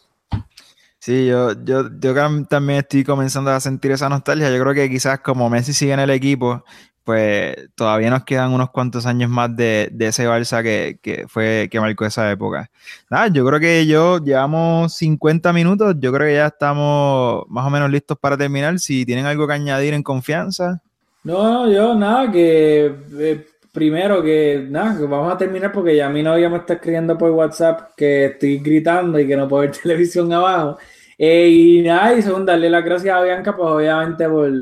[0.98, 2.14] Sí, yo, yo, yo
[2.48, 4.50] también estoy comenzando a sentir esa nostalgia.
[4.50, 6.64] Yo creo que quizás como Messi sigue en el equipo,
[7.08, 12.04] pues todavía nos quedan unos cuantos años más de, ese Barça que, fue, que marcó
[12.04, 12.70] esa época.
[13.08, 17.70] Nada, yo creo que yo llevamos 50 minutos, yo creo que ya estamos más o
[17.70, 18.78] menos listos para terminar.
[18.78, 20.82] Si tienen algo que añadir en confianza.
[21.24, 26.22] No, yo nada, que eh, primero que nada, que vamos a terminar porque ya mi
[26.22, 30.30] novia me está escribiendo por WhatsApp que estoy gritando y que no puedo ver televisión
[30.30, 30.76] abajo.
[31.16, 34.52] Eh, y nada, y segundo, darle las gracias a Bianca, pues obviamente por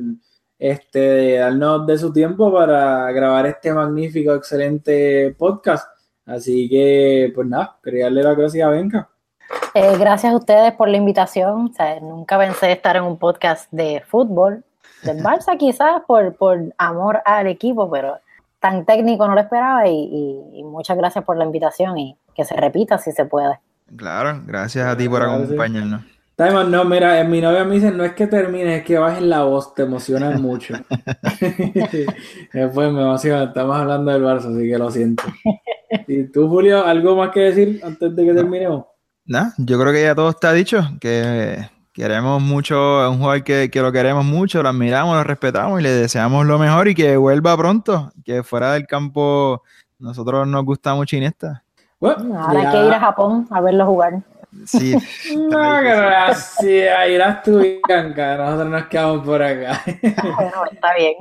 [0.59, 5.87] este, de darnos de su tiempo para grabar este magnífico, excelente podcast.
[6.25, 9.09] Así que, pues nada, quería darle la gracias a Benca.
[9.75, 11.73] Eh, gracias a ustedes por la invitación.
[12.03, 14.65] nunca pensé estar en un podcast de fútbol,
[15.03, 18.19] de Barça quizás por, por amor al equipo, pero
[18.59, 22.99] tan técnico no lo esperaba y, muchas gracias por la invitación y que se repita
[22.99, 23.61] si se puede.
[23.97, 26.16] Claro, gracias a ti por acompañarnos.
[26.39, 29.45] Simon, no, mira, mi novia me dice, no es que termine, es que bajes la
[29.45, 30.75] voz, te emocionas mucho.
[32.53, 35.25] Después me emociona, estamos hablando del Barça, así que lo siento.
[36.07, 38.85] ¿Y tú, Julio, algo más que decir antes de que terminemos?
[39.25, 43.71] No, yo creo que ya todo está dicho, que queremos mucho, es un jugador que,
[43.73, 47.57] lo queremos mucho, lo admiramos, lo respetamos y le deseamos lo mejor y que vuelva
[47.57, 49.63] pronto, que fuera del campo
[49.99, 51.65] nosotros nos gusta mucho Iniesta.
[51.99, 54.23] Bueno, ahora hay que ir a Japón a verlo jugar.
[54.67, 54.95] Sí.
[55.37, 59.83] No, que no es así, ahí irás tú y Canca, nosotros nos quedamos por acá.
[60.03, 61.15] Bueno, está bien.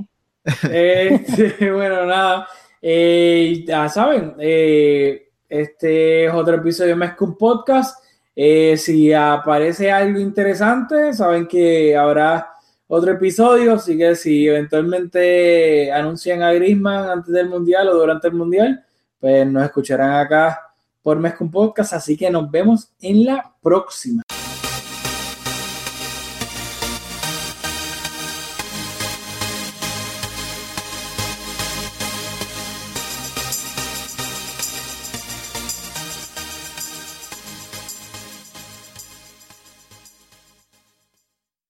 [0.72, 2.48] Este, bueno, nada.
[2.82, 8.04] Eh, ya saben, eh, este es otro episodio de Mezcum Podcast.
[8.36, 12.52] Eh, si aparece algo interesante, saben que habrá
[12.88, 13.74] otro episodio.
[13.74, 18.86] Así que si eventualmente anuncian a Grisman antes del mundial o durante el mundial,
[19.20, 20.65] pues nos escucharán acá
[21.06, 21.94] por Mezcum Podcast.
[21.94, 24.24] Así que nos vemos en la próxima.